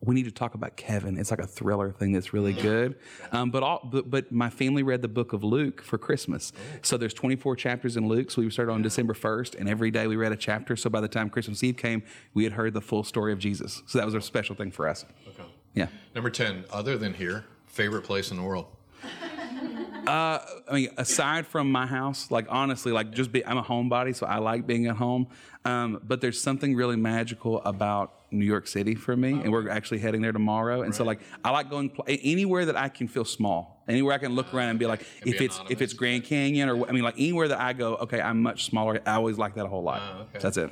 "We 0.00 0.14
Need 0.14 0.26
to 0.26 0.30
Talk 0.30 0.54
About 0.54 0.76
Kevin." 0.76 1.18
It's 1.18 1.32
like 1.32 1.40
a 1.40 1.46
thriller 1.46 1.90
thing 1.90 2.12
that's 2.12 2.32
really 2.32 2.52
good. 2.52 2.94
Um, 3.32 3.50
but, 3.50 3.64
all, 3.64 3.80
but 3.82 4.08
but 4.08 4.30
my 4.30 4.48
family 4.48 4.84
read 4.84 5.02
the 5.02 5.08
book 5.08 5.32
of 5.32 5.42
Luke 5.42 5.82
for 5.82 5.98
Christmas. 5.98 6.52
So 6.82 6.96
there's 6.96 7.14
24 7.14 7.56
chapters 7.56 7.96
in 7.96 8.06
Luke. 8.06 8.30
So 8.30 8.40
we 8.40 8.48
started 8.50 8.70
on 8.70 8.82
December 8.82 9.14
1st, 9.14 9.58
and 9.58 9.68
every 9.68 9.90
day 9.90 10.06
we 10.06 10.14
read 10.14 10.30
a 10.30 10.36
chapter. 10.36 10.76
So 10.76 10.88
by 10.88 11.00
the 11.00 11.08
time 11.08 11.30
Christmas 11.30 11.64
Eve 11.64 11.76
came, 11.76 12.04
we 12.34 12.44
had 12.44 12.52
heard 12.52 12.74
the 12.74 12.80
full 12.80 13.02
story 13.02 13.32
of 13.32 13.40
Jesus. 13.40 13.82
So 13.86 13.98
that 13.98 14.04
was 14.04 14.14
a 14.14 14.20
special 14.20 14.54
thing 14.54 14.70
for 14.70 14.86
us. 14.86 15.04
Okay. 15.26 15.48
Yeah. 15.74 15.88
Number 16.14 16.30
10, 16.30 16.66
other 16.72 16.96
than 16.96 17.14
here, 17.14 17.44
favorite 17.66 18.02
place 18.02 18.30
in 18.30 18.36
the 18.36 18.44
world? 18.44 18.66
I 20.06 20.72
mean, 20.72 20.88
aside 20.96 21.46
from 21.46 21.70
my 21.70 21.86
house, 21.86 22.30
like 22.30 22.46
honestly, 22.48 22.92
like 22.92 23.10
just 23.12 23.32
be, 23.32 23.44
I'm 23.44 23.58
a 23.58 23.62
homebody, 23.62 24.14
so 24.14 24.26
I 24.26 24.38
like 24.38 24.66
being 24.66 24.86
at 24.86 24.96
home. 24.96 25.28
Um, 25.64 26.00
but 26.02 26.20
there's 26.20 26.40
something 26.40 26.74
really 26.74 26.96
magical 26.96 27.62
about 27.62 28.12
New 28.30 28.44
York 28.44 28.66
City 28.66 28.94
for 28.94 29.16
me, 29.16 29.32
and 29.32 29.50
we're 29.50 29.70
actually 29.70 29.98
heading 29.98 30.20
there 30.20 30.32
tomorrow. 30.32 30.82
And 30.82 30.94
so, 30.94 31.04
like, 31.04 31.20
I 31.44 31.50
like 31.50 31.70
going 31.70 31.88
pl- 31.88 32.04
anywhere 32.06 32.66
that 32.66 32.76
I 32.76 32.88
can 32.88 33.08
feel 33.08 33.24
small, 33.24 33.82
anywhere 33.88 34.12
I 34.14 34.18
can 34.18 34.34
look 34.34 34.52
around 34.52 34.70
and 34.70 34.78
be 34.78 34.86
like, 34.86 35.06
be 35.22 35.30
if 35.30 35.40
it's 35.40 35.60
if 35.70 35.80
it's 35.80 35.94
Grand 35.94 36.24
Canyon 36.24 36.68
or 36.68 36.86
I 36.88 36.92
mean, 36.92 37.02
like 37.02 37.14
anywhere 37.16 37.48
that 37.48 37.60
I 37.60 37.72
go, 37.72 37.96
okay, 37.96 38.20
I'm 38.20 38.42
much 38.42 38.66
smaller. 38.66 39.00
I 39.06 39.14
always 39.14 39.38
like 39.38 39.54
that 39.54 39.64
a 39.64 39.68
whole 39.68 39.82
lot. 39.82 40.00
Ah, 40.02 40.20
okay. 40.22 40.38
So 40.38 40.38
that's 40.40 40.56
it. 40.58 40.70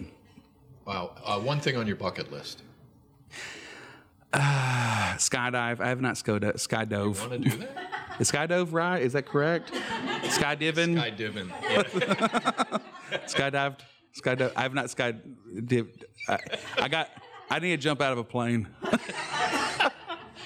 Wow. 0.85 1.13
Uh, 1.25 1.39
one 1.39 1.61
thing 1.61 1.77
on 1.77 1.87
your 1.87 1.97
bucket 1.97 2.31
list. 2.33 2.63
Skydive. 5.19 5.81
I 5.81 5.89
have 5.89 6.01
not 6.01 6.15
skydove. 6.15 6.55
skydove. 6.55 7.21
Want 7.21 7.45
to 7.45 7.51
do 7.51 7.57
that? 7.59 8.17
Is 8.19 8.31
skydove 8.31 8.73
right? 8.73 9.03
Is 9.03 9.13
that 9.13 9.27
correct? 9.27 9.73
Skydiving. 10.23 10.97
Sky 10.97 11.11
diving. 11.11 11.49
Yeah. 11.63 11.83
skydived, 13.27 13.81
skydive. 14.17 14.53
I 14.57 14.63
have 14.63 14.75
not 14.75 14.87
skydived. 14.87 16.05
I, 16.29 16.39
I 16.79 16.89
got. 16.89 17.11
I 17.51 17.59
need 17.59 17.71
to 17.71 17.77
jump 17.77 18.01
out 18.01 18.13
of 18.13 18.19
a 18.19 18.25
plane. 18.25 18.69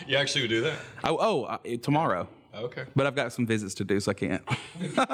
You 0.06 0.16
actually 0.16 0.42
would 0.42 0.50
do 0.50 0.60
that? 0.62 0.78
Oh, 1.02 1.16
oh 1.18 1.44
uh, 1.44 1.58
tomorrow. 1.82 2.28
Okay. 2.54 2.84
But 2.94 3.06
I've 3.06 3.16
got 3.16 3.32
some 3.32 3.46
visits 3.46 3.74
to 3.74 3.84
do, 3.84 3.98
so 3.98 4.12
I 4.12 4.14
can't. 4.14 4.42
Number 4.96 5.12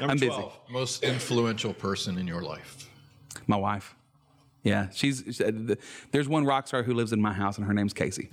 I'm 0.00 0.18
busy. 0.18 0.44
Most 0.70 1.02
influential 1.02 1.74
person 1.74 2.18
in 2.18 2.26
your 2.26 2.42
life. 2.42 2.88
My 3.46 3.56
wife. 3.56 3.96
Yeah, 4.64 4.88
she's. 4.90 5.22
she- 5.30 5.44
the- 5.44 5.78
there's 6.10 6.28
one 6.28 6.44
rock 6.44 6.66
star 6.66 6.82
who 6.82 6.94
lives 6.94 7.12
in 7.12 7.20
my 7.20 7.32
house, 7.32 7.58
and 7.58 7.66
her 7.66 7.72
name's 7.74 7.92
Casey. 7.92 8.28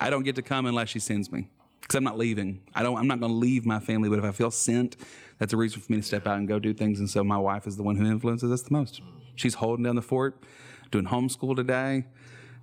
I 0.00 0.10
don't 0.10 0.24
get 0.24 0.34
to 0.36 0.42
come 0.42 0.66
unless 0.66 0.88
she 0.88 0.98
sends 0.98 1.30
me, 1.30 1.48
because 1.80 1.94
I'm 1.94 2.04
not 2.04 2.18
leaving. 2.18 2.60
I 2.74 2.82
don't. 2.82 2.96
I'm 2.98 3.06
not 3.06 3.20
going 3.20 3.30
to 3.32 3.38
leave 3.38 3.64
my 3.64 3.78
family. 3.78 4.08
But 4.08 4.18
if 4.18 4.24
I 4.24 4.32
feel 4.32 4.50
sent, 4.50 4.96
that's 5.38 5.52
a 5.52 5.56
reason 5.56 5.80
for 5.80 5.92
me 5.92 5.98
to 5.98 6.02
step 6.02 6.26
out 6.26 6.38
and 6.38 6.48
go 6.48 6.58
do 6.58 6.74
things. 6.74 6.98
And 6.98 7.08
so 7.08 7.22
my 7.22 7.38
wife 7.38 7.66
is 7.66 7.76
the 7.76 7.82
one 7.82 7.96
who 7.96 8.06
influences 8.06 8.50
us 8.50 8.62
the 8.62 8.72
most. 8.72 9.00
She's 9.36 9.54
holding 9.54 9.84
down 9.84 9.94
the 9.96 10.02
fort, 10.02 10.42
doing 10.90 11.04
homeschool 11.06 11.54
today, 11.56 12.06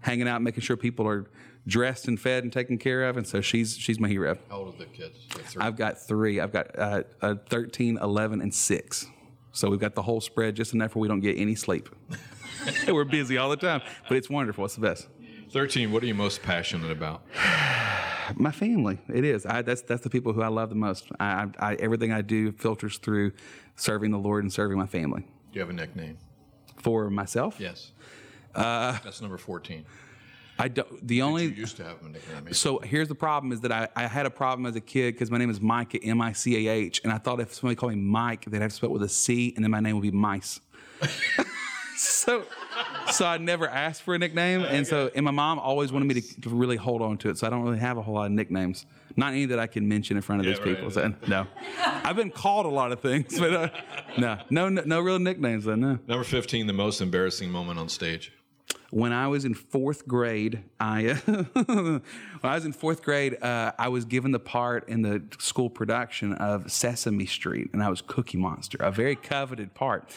hanging 0.01 0.27
out, 0.27 0.41
making 0.41 0.62
sure 0.62 0.75
people 0.75 1.08
are 1.08 1.29
dressed 1.67 2.08
and 2.08 2.20
fed 2.20 2.43
and 2.43 2.51
taken 2.51 2.77
care 2.77 3.08
of. 3.08 3.15
And 3.17 3.25
so 3.27 3.41
she's 3.41 3.77
she's 3.77 4.00
my 4.00 4.08
hero. 4.08 4.38
How 4.50 4.58
old 4.58 4.74
are 4.74 4.77
the 4.79 4.86
kids? 4.86 5.20
Three. 5.29 5.62
I've 5.63 5.75
got 5.75 6.00
three. 6.00 6.39
I've 6.39 6.51
got 6.51 6.77
uh, 6.77 7.03
uh, 7.22 7.36
13, 7.50 8.00
11, 8.01 8.41
and 8.41 8.53
6. 8.53 9.05
So 9.51 9.70
we've 9.70 9.79
got 9.79 9.93
the 9.93 10.01
whole 10.01 10.20
spread 10.20 10.55
just 10.55 10.74
enough 10.74 10.96
where 10.96 11.01
we 11.01 11.08
don't 11.08 11.20
get 11.20 11.38
any 11.38 11.53
sleep. 11.53 11.89
We're 12.88 13.03
busy 13.03 13.38
all 13.38 13.50
the 13.50 13.58
time, 13.58 13.82
but 14.08 14.17
it's 14.17 14.29
wonderful. 14.29 14.65
It's 14.65 14.75
the 14.75 14.82
best. 14.82 15.08
13, 15.51 15.91
what 15.91 16.01
are 16.03 16.05
you 16.08 16.15
most 16.15 16.41
passionate 16.41 16.91
about? 16.91 17.24
My 18.36 18.51
family, 18.51 19.00
it 19.13 19.25
is. 19.25 19.46
I, 19.46 19.62
that's 19.62 19.82
that's 19.82 20.01
the 20.01 20.10
people 20.10 20.32
who 20.32 20.41
I 20.41 20.48
love 20.48 20.70
the 20.70 20.75
most. 20.75 21.05
I, 21.20 21.48
I, 21.60 21.75
everything 21.75 22.13
I 22.13 22.22
do 22.22 22.53
filters 22.53 22.98
through 22.98 23.34
serving 23.75 24.12
the 24.12 24.17
Lord 24.17 24.43
and 24.43 24.51
serving 24.51 24.77
my 24.77 24.86
family. 24.86 25.22
Do 25.22 25.27
you 25.55 25.60
have 25.60 25.70
a 25.70 25.74
nickname? 25.74 26.17
For 26.82 27.10
myself, 27.10 27.58
Yes. 27.60 27.91
Uh, 28.55 28.98
That's 29.03 29.22
number 29.22 29.38
14. 29.38 29.86
I 30.60 30.67
don't. 30.67 31.05
The 31.08 31.15
You 31.15 31.24
only 31.24 31.46
used 31.46 31.77
to 31.77 31.84
have 31.84 32.01
a 32.01 32.10
nickname. 32.10 32.53
So 32.53 32.79
here's 32.79 33.08
the 33.08 33.15
problem: 33.15 33.51
is 33.51 33.62
that 33.62 33.71
I, 33.71 33.88
I 33.95 34.08
had 34.08 34.26
a 34.26 34.30
problem 34.30 34.65
as 34.67 34.76
a 34.76 34.82
kid 34.82 35.15
because 35.15 35.30
my 35.32 35.38
name 35.38 35.49
is 35.49 35.60
Mike 35.60 35.99
M 36.04 36.21
I 36.21 36.32
C 36.32 36.67
A 36.67 36.71
H, 36.71 37.02
and 37.04 37.12
I 37.12 37.17
thought 37.17 37.39
if 37.41 37.54
somebody 37.54 37.76
called 37.76 37.93
me 37.93 37.99
Mike, 37.99 38.45
they'd 38.45 38.62
have 38.62 38.69
to 38.69 38.76
spell 38.76 38.89
it 38.89 38.93
with 38.93 39.04
a 39.04 39.10
C, 39.10 39.54
and 39.56 39.63
then 39.65 39.71
my 39.71 39.80
name 39.80 39.95
would 39.95 40.02
be 40.04 40.12
Mice. 40.12 40.62
so, 42.04 42.44
so 43.12 43.26
I 43.26 43.38
never 43.38 43.68
asked 43.68 44.02
for 44.04 44.16
a 44.16 44.20
nickname, 44.20 44.62
and 44.62 44.86
so 44.86 45.10
and 45.16 45.26
my 45.26 45.32
mom 45.32 45.60
always 45.60 45.92
wanted 45.92 46.06
me 46.06 46.22
to, 46.22 46.42
to 46.42 46.50
really 46.50 46.78
hold 46.78 47.02
on 47.02 47.18
to 47.20 47.30
it. 47.30 47.38
So 47.38 47.48
I 47.48 47.50
don't 47.50 47.63
really 47.63 47.80
have 47.80 47.98
a 47.98 48.02
whole 48.02 48.16
lot 48.16 48.26
of 48.26 48.32
nicknames. 48.32 48.86
Not 49.16 49.34
any 49.34 49.46
that 49.46 49.60
I 49.60 49.68
can 49.68 49.88
mention 49.88 50.18
in 50.18 50.24
front 50.24 50.42
of 50.42 50.46
Yeah, 50.48 50.54
these 50.54 50.66
right, 50.66 50.76
people. 50.76 50.89
So, 50.92 51.13
no, 51.28 51.46
I've 52.04 52.16
been 52.16 52.32
called 52.32 52.66
a 52.66 52.70
lot 52.70 52.92
of 52.92 53.00
things, 53.00 53.39
but 53.39 53.54
uh, 53.54 53.70
no, 54.18 54.39
no, 54.50 54.70
no, 54.70 54.82
no 54.86 55.00
real 55.02 55.20
nicknames. 55.20 55.66
Though, 55.66 55.76
no. 55.76 56.00
Number 56.08 56.24
15, 56.24 56.68
the 56.68 56.74
most 56.74 57.00
embarrassing 57.02 57.52
moment 57.52 57.80
on 57.80 57.89
stage. 57.89 58.32
When 58.93 59.12
I 59.12 59.27
was 59.27 59.43
in 59.43 59.56
fourth 59.56 60.08
grade, 60.08 60.63
I 60.79 61.13
when 61.25 62.01
I 62.43 62.53
was 62.53 62.63
in 62.63 62.73
fourth 62.73 63.01
grade, 63.01 63.41
uh, 63.41 63.71
I 63.79 63.88
was 63.88 64.06
given 64.06 64.32
the 64.32 64.39
part 64.39 64.88
in 64.88 65.01
the 65.01 65.23
school 65.39 65.67
production 65.67 66.34
of 66.34 66.71
Sesame 66.71 67.25
Street, 67.25 67.71
and 67.73 67.82
I 67.82 67.89
was 67.89 68.01
Cookie 68.01 68.38
Monster, 68.38 68.77
a 68.82 68.91
very 68.91 69.15
coveted 69.15 69.73
part. 69.73 70.08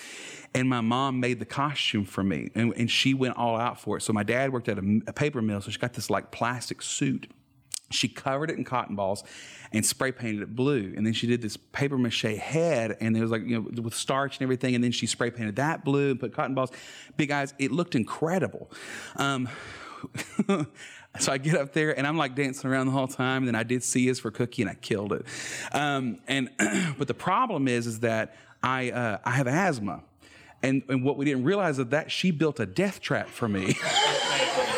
And 0.54 0.68
my 0.68 0.82
mom 0.82 1.20
made 1.20 1.38
the 1.38 1.46
costume 1.46 2.04
for 2.04 2.22
me, 2.22 2.50
and, 2.54 2.74
and 2.76 2.90
she 2.90 3.14
went 3.14 3.38
all 3.38 3.56
out 3.56 3.80
for 3.80 3.96
it. 3.96 4.02
So 4.02 4.12
my 4.12 4.22
dad 4.22 4.52
worked 4.52 4.68
at 4.68 4.78
a, 4.78 5.00
a 5.06 5.12
paper 5.12 5.40
mill, 5.40 5.62
so 5.62 5.70
she 5.70 5.78
got 5.78 5.94
this 5.94 6.10
like 6.10 6.30
plastic 6.30 6.82
suit. 6.82 7.30
She 7.90 8.08
covered 8.08 8.50
it 8.50 8.58
in 8.58 8.64
cotton 8.64 8.96
balls 8.96 9.22
and 9.72 9.84
spray 9.84 10.12
painted 10.12 10.42
it 10.42 10.56
blue. 10.56 10.92
And 10.96 11.06
then 11.06 11.12
she 11.12 11.26
did 11.26 11.40
this 11.40 11.56
paper 11.56 11.96
mache 11.96 12.22
head, 12.22 12.96
and 13.00 13.16
it 13.16 13.20
was 13.20 13.30
like, 13.30 13.42
you 13.42 13.60
know, 13.60 13.82
with 13.82 13.94
starch 13.94 14.36
and 14.36 14.42
everything. 14.42 14.74
And 14.74 14.82
then 14.82 14.92
she 14.92 15.06
spray 15.06 15.30
painted 15.30 15.56
that 15.56 15.84
blue 15.84 16.10
and 16.10 16.20
put 16.20 16.32
cotton 16.32 16.54
balls, 16.54 16.70
big 17.16 17.30
eyes. 17.30 17.54
It 17.58 17.72
looked 17.72 17.94
incredible. 17.94 18.70
Um, 19.16 19.48
so 21.18 21.32
I 21.32 21.38
get 21.38 21.56
up 21.56 21.72
there 21.72 21.96
and 21.96 22.06
I'm 22.06 22.16
like 22.16 22.34
dancing 22.34 22.70
around 22.70 22.86
the 22.86 22.92
whole 22.92 23.08
time. 23.08 23.42
And 23.42 23.48
then 23.48 23.54
I 23.54 23.62
did 23.62 23.82
C 23.82 24.08
is 24.08 24.20
for 24.20 24.30
Cookie 24.30 24.62
and 24.62 24.70
I 24.70 24.74
killed 24.74 25.12
it. 25.12 25.24
Um, 25.72 26.18
and 26.26 26.50
but 26.98 27.08
the 27.08 27.14
problem 27.14 27.68
is, 27.68 27.86
is 27.86 28.00
that 28.00 28.36
I 28.62 28.90
uh, 28.90 29.18
I 29.24 29.30
have 29.32 29.46
asthma. 29.46 30.02
And, 30.62 30.82
and 30.88 31.04
what 31.04 31.16
we 31.16 31.24
didn't 31.24 31.44
realize 31.44 31.78
is 31.78 31.86
that 31.86 32.10
she 32.10 32.30
built 32.30 32.58
a 32.60 32.66
death 32.66 33.00
trap 33.00 33.28
for 33.28 33.48
me. 33.48 33.76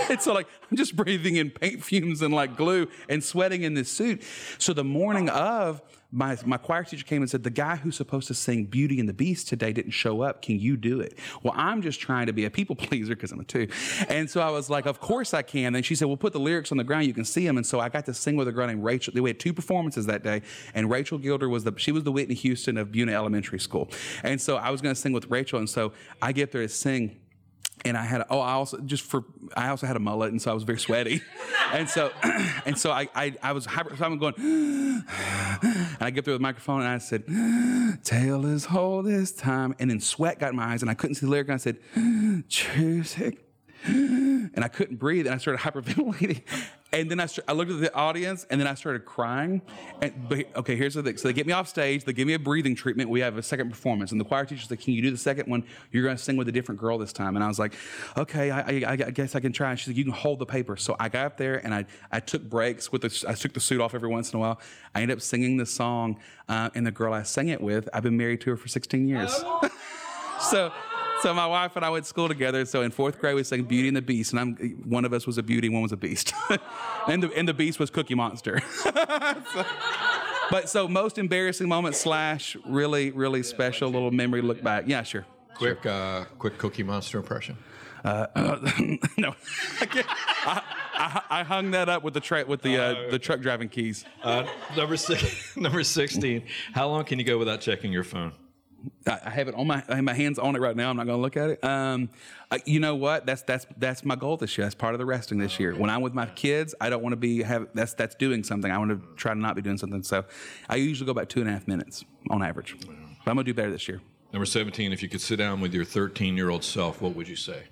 And 0.18 0.20
so, 0.22 0.32
like, 0.32 0.48
I'm 0.70 0.76
just 0.76 0.96
breathing 0.96 1.36
in 1.36 1.50
paint 1.50 1.84
fumes 1.84 2.22
and 2.22 2.32
like 2.32 2.56
glue 2.56 2.88
and 3.08 3.22
sweating 3.22 3.62
in 3.62 3.74
this 3.74 3.90
suit. 3.90 4.22
So, 4.58 4.72
the 4.72 4.84
morning 4.84 5.28
of, 5.28 5.82
my, 6.10 6.38
my 6.46 6.56
choir 6.56 6.84
teacher 6.84 7.04
came 7.04 7.20
and 7.20 7.30
said, 7.30 7.42
The 7.42 7.50
guy 7.50 7.76
who's 7.76 7.96
supposed 7.96 8.28
to 8.28 8.34
sing 8.34 8.64
Beauty 8.64 8.98
and 8.98 9.08
the 9.08 9.12
Beast 9.12 9.48
today 9.48 9.72
didn't 9.72 9.90
show 9.90 10.22
up. 10.22 10.40
Can 10.40 10.58
you 10.58 10.76
do 10.76 11.00
it? 11.00 11.18
Well, 11.42 11.52
I'm 11.54 11.82
just 11.82 12.00
trying 12.00 12.26
to 12.26 12.32
be 12.32 12.46
a 12.46 12.50
people 12.50 12.76
pleaser 12.76 13.14
because 13.14 13.30
I'm 13.30 13.40
a 13.40 13.44
two. 13.44 13.68
And 14.08 14.28
so 14.28 14.40
I 14.40 14.50
was 14.50 14.70
like, 14.70 14.86
Of 14.86 15.00
course 15.00 15.34
I 15.34 15.42
can. 15.42 15.74
And 15.74 15.84
she 15.84 15.94
said, 15.94 16.08
Well, 16.08 16.16
put 16.16 16.32
the 16.32 16.40
lyrics 16.40 16.72
on 16.72 16.78
the 16.78 16.84
ground. 16.84 17.06
You 17.06 17.14
can 17.14 17.26
see 17.26 17.46
them. 17.46 17.58
And 17.58 17.66
so 17.66 17.78
I 17.78 17.90
got 17.90 18.06
to 18.06 18.14
sing 18.14 18.36
with 18.36 18.48
a 18.48 18.52
girl 18.52 18.66
named 18.66 18.82
Rachel. 18.84 19.12
We 19.20 19.28
had 19.28 19.38
two 19.38 19.52
performances 19.52 20.06
that 20.06 20.22
day. 20.22 20.42
And 20.74 20.90
Rachel 20.90 21.18
Gilder 21.18 21.48
was 21.48 21.64
the, 21.64 21.74
she 21.76 21.92
was 21.92 22.04
the 22.04 22.12
Whitney 22.12 22.34
Houston 22.36 22.78
of 22.78 22.88
Buna 22.88 23.12
Elementary 23.12 23.60
School. 23.60 23.90
And 24.22 24.40
so 24.40 24.56
I 24.56 24.70
was 24.70 24.80
going 24.80 24.94
to 24.94 25.00
sing 25.00 25.12
with 25.12 25.30
Rachel. 25.30 25.58
And 25.58 25.68
so 25.68 25.92
I 26.22 26.32
get 26.32 26.52
there 26.52 26.62
to 26.62 26.68
sing 26.68 27.20
and 27.84 27.96
I 27.96 28.04
had 28.04 28.22
a, 28.22 28.26
oh 28.30 28.40
I 28.40 28.52
also 28.52 28.78
just 28.78 29.04
for 29.04 29.24
I 29.56 29.68
also 29.68 29.86
had 29.86 29.96
a 29.96 30.00
mullet 30.00 30.30
and 30.30 30.40
so 30.40 30.50
I 30.50 30.54
was 30.54 30.62
very 30.64 30.78
sweaty, 30.78 31.22
and 31.72 31.88
so 31.88 32.10
and 32.66 32.78
so 32.78 32.90
I 32.90 33.08
I, 33.14 33.34
I 33.42 33.52
was 33.52 33.66
hyper, 33.66 33.96
so 33.96 34.04
I'm 34.04 34.18
going, 34.18 34.34
and 34.38 35.04
I 36.00 36.10
get 36.10 36.24
through 36.24 36.34
the 36.34 36.40
microphone 36.40 36.80
and 36.80 36.90
I 36.90 36.98
said, 36.98 37.24
"Tale 38.04 38.46
as 38.46 38.66
old 38.72 39.06
as 39.06 39.32
time," 39.32 39.74
and 39.78 39.90
then 39.90 40.00
sweat 40.00 40.38
got 40.38 40.50
in 40.50 40.56
my 40.56 40.64
eyes 40.64 40.82
and 40.82 40.90
I 40.90 40.94
couldn't 40.94 41.16
see 41.16 41.26
the 41.26 41.30
lyric 41.30 41.48
and 41.48 41.54
I 41.54 41.58
said, 41.58 41.78
"Choose 42.48 43.18
it." 43.18 43.47
And 44.54 44.64
I 44.64 44.68
couldn't 44.68 44.96
breathe, 44.96 45.26
and 45.26 45.34
I 45.34 45.38
started 45.38 45.60
hyperventilating. 45.62 46.42
And 46.90 47.10
then 47.10 47.20
I, 47.20 47.26
st- 47.26 47.44
I 47.46 47.52
looked 47.52 47.70
at 47.70 47.80
the 47.80 47.94
audience, 47.94 48.46
and 48.48 48.58
then 48.58 48.66
I 48.66 48.74
started 48.74 49.04
crying. 49.04 49.60
And 50.00 50.28
but 50.28 50.46
okay, 50.56 50.74
here's 50.74 50.94
the 50.94 51.02
thing: 51.02 51.18
so 51.18 51.28
they 51.28 51.34
get 51.34 51.46
me 51.46 51.52
off 51.52 51.68
stage, 51.68 52.04
they 52.04 52.14
give 52.14 52.26
me 52.26 52.32
a 52.32 52.38
breathing 52.38 52.74
treatment. 52.74 53.10
We 53.10 53.20
have 53.20 53.36
a 53.36 53.42
second 53.42 53.68
performance, 53.68 54.10
and 54.10 54.18
the 54.18 54.24
choir 54.24 54.46
teacher 54.46 54.64
said, 54.66 54.80
"Can 54.80 54.94
you 54.94 55.02
do 55.02 55.10
the 55.10 55.18
second 55.18 55.50
one? 55.50 55.64
You're 55.92 56.02
going 56.02 56.16
to 56.16 56.22
sing 56.22 56.38
with 56.38 56.48
a 56.48 56.52
different 56.52 56.80
girl 56.80 56.96
this 56.96 57.12
time." 57.12 57.36
And 57.36 57.44
I 57.44 57.48
was 57.48 57.58
like, 57.58 57.74
"Okay, 58.16 58.50
I, 58.50 58.60
I, 58.60 58.90
I 58.90 58.96
guess 58.96 59.34
I 59.34 59.40
can 59.40 59.52
try." 59.52 59.70
And 59.70 59.78
she 59.78 59.84
said, 59.84 59.96
"You 59.98 60.04
can 60.04 60.14
hold 60.14 60.38
the 60.38 60.46
paper." 60.46 60.76
So 60.76 60.96
I 60.98 61.10
got 61.10 61.26
up 61.26 61.36
there, 61.36 61.64
and 61.64 61.74
I, 61.74 61.84
I 62.10 62.20
took 62.20 62.42
breaks 62.42 62.90
with 62.90 63.02
the, 63.02 63.24
I 63.28 63.34
took 63.34 63.52
the 63.52 63.60
suit 63.60 63.82
off 63.82 63.94
every 63.94 64.08
once 64.08 64.32
in 64.32 64.38
a 64.38 64.40
while. 64.40 64.58
I 64.94 65.02
ended 65.02 65.18
up 65.18 65.22
singing 65.22 65.58
the 65.58 65.66
song, 65.66 66.18
uh, 66.48 66.70
and 66.74 66.86
the 66.86 66.90
girl 66.90 67.12
I 67.12 67.22
sang 67.22 67.48
it 67.48 67.60
with, 67.60 67.88
I've 67.92 68.02
been 68.02 68.16
married 68.16 68.40
to 68.42 68.50
her 68.50 68.56
for 68.56 68.68
16 68.68 69.06
years. 69.06 69.44
so 70.40 70.72
so 71.22 71.34
my 71.34 71.46
wife 71.46 71.76
and 71.76 71.84
I 71.84 71.90
went 71.90 72.04
to 72.04 72.08
school 72.08 72.28
together. 72.28 72.64
So 72.64 72.82
in 72.82 72.90
fourth 72.90 73.18
grade 73.20 73.34
we 73.34 73.44
sang 73.44 73.64
Beauty 73.64 73.88
and 73.88 73.96
the 73.96 74.02
Beast, 74.02 74.32
and 74.32 74.40
I'm 74.40 74.54
one 74.84 75.04
of 75.04 75.12
us 75.12 75.26
was 75.26 75.38
a 75.38 75.42
beauty, 75.42 75.68
one 75.68 75.82
was 75.82 75.92
a 75.92 75.96
beast, 75.96 76.32
and 77.08 77.22
the 77.22 77.32
and 77.36 77.46
the 77.48 77.54
beast 77.54 77.78
was 77.78 77.90
Cookie 77.90 78.14
Monster. 78.14 78.60
So- 79.52 79.64
but 80.50 80.70
so 80.70 80.88
most 80.88 81.18
embarrassing 81.18 81.68
moment 81.68 81.94
slash 81.94 82.56
really 82.64 83.10
really 83.10 83.42
special 83.42 83.90
little 83.90 84.10
memory 84.10 84.40
look 84.40 84.62
back. 84.62 84.84
Yeah, 84.86 85.02
sure. 85.02 85.26
Quick, 85.54 85.84
uh, 85.84 86.24
quick 86.38 86.56
Cookie 86.56 86.82
Monster 86.84 87.18
impression. 87.18 87.58
Uh, 88.02 88.26
no, 89.18 89.34
I. 89.80 90.04
I, 90.46 90.62
I, 90.94 91.22
I 91.40 91.42
hung 91.44 91.70
that 91.72 91.88
up 91.88 92.02
with 92.02 92.14
the 92.14 92.20
tra- 92.20 92.46
with 92.46 92.62
the 92.62 92.76
uh, 92.78 93.10
the 93.10 93.18
truck 93.18 93.40
driving 93.40 93.68
keys. 93.68 94.04
Uh, 94.22 94.46
number 94.76 94.96
six, 94.96 95.54
number 95.56 95.84
sixteen. 95.84 96.44
How 96.72 96.88
long 96.88 97.04
can 97.04 97.18
you 97.18 97.24
go 97.24 97.36
without 97.38 97.60
checking 97.60 97.92
your 97.92 98.04
phone? 98.04 98.32
I 99.06 99.30
have 99.30 99.48
it 99.48 99.54
on 99.54 99.66
my 99.66 99.82
I 99.88 99.96
have 99.96 100.04
my 100.04 100.14
hands 100.14 100.38
on 100.38 100.54
it 100.54 100.60
right 100.60 100.76
now. 100.76 100.90
I'm 100.90 100.96
not 100.96 101.06
going 101.06 101.18
to 101.18 101.22
look 101.22 101.36
at 101.36 101.50
it. 101.50 101.64
Um, 101.64 102.10
I, 102.50 102.60
you 102.64 102.78
know 102.78 102.94
what? 102.94 103.26
That's 103.26 103.42
that's 103.42 103.66
that's 103.76 104.04
my 104.04 104.14
goal 104.16 104.36
this 104.36 104.56
year. 104.56 104.64
That's 104.64 104.74
part 104.74 104.94
of 104.94 104.98
the 104.98 105.06
resting 105.06 105.38
this 105.38 105.58
year. 105.58 105.74
When 105.74 105.90
I'm 105.90 106.00
with 106.00 106.14
my 106.14 106.26
kids, 106.26 106.74
I 106.80 106.88
don't 106.90 107.02
want 107.02 107.12
to 107.12 107.16
be 107.16 107.42
have 107.42 107.68
that's 107.74 107.94
that's 107.94 108.14
doing 108.14 108.44
something. 108.44 108.70
I 108.70 108.78
want 108.78 108.90
to 108.90 109.16
try 109.16 109.34
to 109.34 109.40
not 109.40 109.56
be 109.56 109.62
doing 109.62 109.78
something. 109.78 110.02
So, 110.02 110.24
I 110.68 110.76
usually 110.76 111.06
go 111.06 111.12
about 111.12 111.28
two 111.28 111.40
and 111.40 111.48
a 111.48 111.52
half 111.52 111.66
minutes 111.66 112.04
on 112.30 112.42
average. 112.42 112.76
But 112.80 113.30
I'm 113.30 113.36
gonna 113.36 113.44
do 113.44 113.54
better 113.54 113.70
this 113.70 113.88
year. 113.88 114.00
Number 114.32 114.46
seventeen. 114.46 114.92
If 114.92 115.02
you 115.02 115.08
could 115.08 115.20
sit 115.20 115.36
down 115.36 115.60
with 115.60 115.74
your 115.74 115.84
thirteen-year-old 115.84 116.62
self, 116.62 117.00
what 117.00 117.16
would 117.16 117.28
you 117.28 117.36
say? 117.36 117.64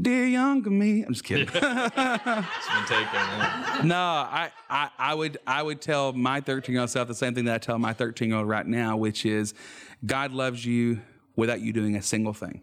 Dear 0.00 0.26
younger 0.26 0.70
me, 0.70 1.02
I'm 1.04 1.12
just 1.12 1.24
kidding. 1.24 1.48
It's 1.54 1.54
been 1.54 2.86
taken. 2.86 3.88
No, 3.88 3.96
I, 3.96 4.50
I, 4.70 4.88
I 4.98 5.14
would 5.14 5.38
I 5.46 5.62
would 5.62 5.80
tell 5.82 6.12
my 6.14 6.40
13 6.40 6.72
year 6.72 6.80
old 6.80 6.90
self 6.90 7.08
the 7.08 7.14
same 7.14 7.34
thing 7.34 7.44
that 7.44 7.54
I 7.54 7.58
tell 7.58 7.78
my 7.78 7.92
13 7.92 8.28
year 8.28 8.38
old 8.38 8.48
right 8.48 8.66
now, 8.66 8.96
which 8.96 9.26
is 9.26 9.52
God 10.06 10.32
loves 10.32 10.64
you 10.64 11.02
without 11.36 11.60
you 11.60 11.72
doing 11.72 11.96
a 11.96 12.02
single 12.02 12.32
thing. 12.32 12.62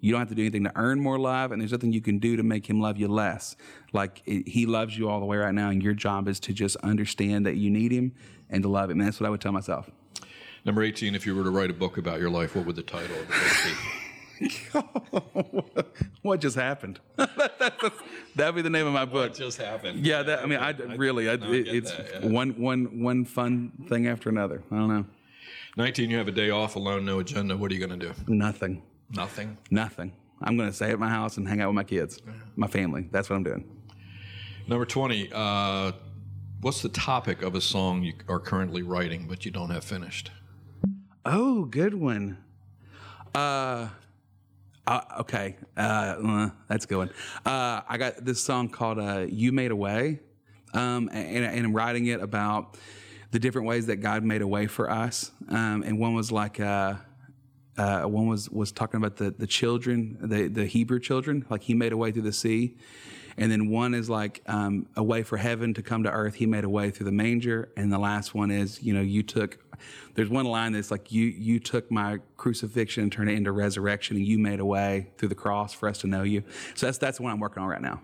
You 0.00 0.12
don't 0.12 0.20
have 0.20 0.28
to 0.28 0.36
do 0.36 0.42
anything 0.42 0.64
to 0.64 0.72
earn 0.76 1.00
more 1.00 1.18
love, 1.18 1.50
and 1.50 1.60
there's 1.60 1.72
nothing 1.72 1.92
you 1.92 2.00
can 2.00 2.20
do 2.20 2.36
to 2.36 2.44
make 2.44 2.68
him 2.70 2.80
love 2.80 2.96
you 2.96 3.08
less. 3.08 3.56
Like 3.92 4.22
it, 4.26 4.46
he 4.46 4.64
loves 4.64 4.96
you 4.96 5.08
all 5.08 5.18
the 5.18 5.26
way 5.26 5.38
right 5.38 5.54
now, 5.54 5.70
and 5.70 5.82
your 5.82 5.94
job 5.94 6.28
is 6.28 6.38
to 6.40 6.52
just 6.52 6.76
understand 6.76 7.44
that 7.46 7.56
you 7.56 7.70
need 7.70 7.90
him 7.90 8.12
and 8.48 8.62
to 8.62 8.68
love 8.68 8.90
him. 8.90 9.00
And 9.00 9.08
that's 9.08 9.18
what 9.18 9.26
I 9.26 9.30
would 9.30 9.40
tell 9.40 9.52
myself. 9.52 9.90
Number 10.64 10.84
eighteen. 10.84 11.16
If 11.16 11.26
you 11.26 11.34
were 11.34 11.42
to 11.42 11.50
write 11.50 11.70
a 11.70 11.74
book 11.74 11.98
about 11.98 12.20
your 12.20 12.30
life, 12.30 12.54
what 12.54 12.66
would 12.66 12.76
the 12.76 12.82
title 12.82 13.16
of 13.16 13.26
the 13.26 13.32
book 13.32 13.56
be? 13.64 14.07
what 16.22 16.40
just 16.40 16.56
happened? 16.56 17.00
That'd 18.36 18.54
be 18.54 18.62
the 18.62 18.70
name 18.70 18.86
of 18.86 18.92
my 18.92 19.04
book. 19.04 19.34
just 19.34 19.60
happened. 19.60 20.06
Yeah, 20.06 20.22
that, 20.22 20.42
I 20.42 20.46
mean, 20.46 20.58
I, 20.58 20.70
really, 20.70 21.28
I, 21.28 21.34
it, 21.34 21.68
it's 21.68 21.92
that, 21.92 22.22
yeah. 22.22 22.28
one, 22.28 22.50
one, 22.60 23.02
one 23.02 23.24
fun 23.24 23.72
thing 23.88 24.06
after 24.06 24.28
another. 24.28 24.62
I 24.70 24.76
don't 24.76 24.88
know. 24.88 25.04
Nineteen. 25.76 26.10
You 26.10 26.18
have 26.18 26.28
a 26.28 26.32
day 26.32 26.50
off, 26.50 26.76
alone, 26.76 27.04
no 27.04 27.20
agenda. 27.20 27.56
What 27.56 27.70
are 27.70 27.74
you 27.74 27.86
going 27.86 27.98
to 27.98 28.06
do? 28.08 28.14
Nothing. 28.26 28.82
Nothing. 29.10 29.56
Nothing. 29.70 30.12
I'm 30.42 30.56
going 30.56 30.68
to 30.68 30.74
stay 30.74 30.90
at 30.90 30.98
my 30.98 31.08
house 31.08 31.36
and 31.36 31.48
hang 31.48 31.60
out 31.60 31.68
with 31.68 31.76
my 31.76 31.84
kids, 31.84 32.20
my 32.56 32.66
family. 32.66 33.08
That's 33.10 33.28
what 33.28 33.36
I'm 33.36 33.42
doing. 33.42 33.64
Number 34.66 34.84
20, 34.84 35.30
uh, 35.32 35.92
what's 36.60 36.82
the 36.82 36.88
topic 36.90 37.42
of 37.42 37.54
a 37.54 37.60
song 37.60 38.02
you 38.02 38.12
are 38.28 38.38
currently 38.38 38.82
writing 38.82 39.26
but 39.26 39.44
you 39.44 39.50
don't 39.50 39.70
have 39.70 39.84
finished? 39.84 40.30
Oh, 41.24 41.64
good 41.64 41.94
one. 41.94 42.38
Uh, 43.34 43.88
uh 44.88 45.20
okay. 45.20 45.56
Uh, 45.76 45.80
uh, 45.80 46.50
that's 46.66 46.86
good. 46.86 47.10
Uh, 47.44 47.82
I 47.86 47.98
got 47.98 48.24
this 48.24 48.42
song 48.42 48.70
called 48.70 48.98
uh, 48.98 49.26
"You 49.28 49.52
Made 49.52 49.70
a 49.70 49.76
Way," 49.76 50.20
um, 50.72 51.10
and, 51.12 51.44
and 51.44 51.66
I'm 51.66 51.74
writing 51.74 52.06
it 52.06 52.20
about 52.22 52.78
the 53.30 53.38
different 53.38 53.68
ways 53.68 53.86
that 53.86 53.96
God 53.96 54.24
made 54.24 54.40
a 54.40 54.46
way 54.46 54.66
for 54.66 54.90
us. 54.90 55.30
Um, 55.48 55.82
and 55.82 55.98
one 55.98 56.14
was 56.14 56.32
like. 56.32 56.58
Uh, 56.58 56.94
uh, 57.76 58.02
one 58.02 58.26
was 58.26 58.50
was 58.50 58.72
talking 58.72 58.98
about 58.98 59.16
the 59.16 59.30
the 59.30 59.46
children, 59.46 60.18
the 60.20 60.48
the 60.48 60.66
Hebrew 60.66 60.98
children, 60.98 61.46
like 61.48 61.62
He 61.62 61.74
made 61.74 61.92
a 61.92 61.96
way 61.96 62.10
through 62.10 62.22
the 62.22 62.32
sea, 62.32 62.76
and 63.38 63.50
then 63.50 63.68
one 63.70 63.94
is 63.94 64.10
like 64.10 64.42
um, 64.46 64.86
a 64.96 65.02
way 65.02 65.22
for 65.22 65.36
heaven 65.36 65.74
to 65.74 65.82
come 65.82 66.02
to 66.04 66.10
earth. 66.10 66.34
He 66.34 66.46
made 66.46 66.64
a 66.64 66.68
way 66.68 66.90
through 66.90 67.06
the 67.06 67.12
manger, 67.12 67.70
and 67.76 67.92
the 67.92 67.98
last 67.98 68.34
one 68.34 68.50
is 68.50 68.82
you 68.82 68.92
know 68.92 69.00
you 69.00 69.22
took. 69.22 69.58
There's 70.14 70.28
one 70.28 70.46
line 70.46 70.72
that's 70.72 70.90
like 70.90 71.12
you 71.12 71.26
you 71.26 71.60
took 71.60 71.90
my 71.90 72.18
crucifixion 72.36 73.04
and 73.04 73.12
turned 73.12 73.30
it 73.30 73.34
into 73.34 73.52
resurrection, 73.52 74.16
and 74.16 74.26
you 74.26 74.38
made 74.38 74.60
a 74.60 74.64
way 74.64 75.10
through 75.16 75.28
the 75.28 75.34
cross 75.34 75.72
for 75.72 75.88
us 75.88 75.98
to 75.98 76.06
know 76.06 76.22
you. 76.22 76.42
So 76.74 76.86
that's 76.86 76.98
that's 76.98 77.18
the 77.18 77.22
one 77.22 77.32
I'm 77.32 77.40
working 77.40 77.62
on 77.62 77.68
right 77.68 77.82
now. 77.82 78.00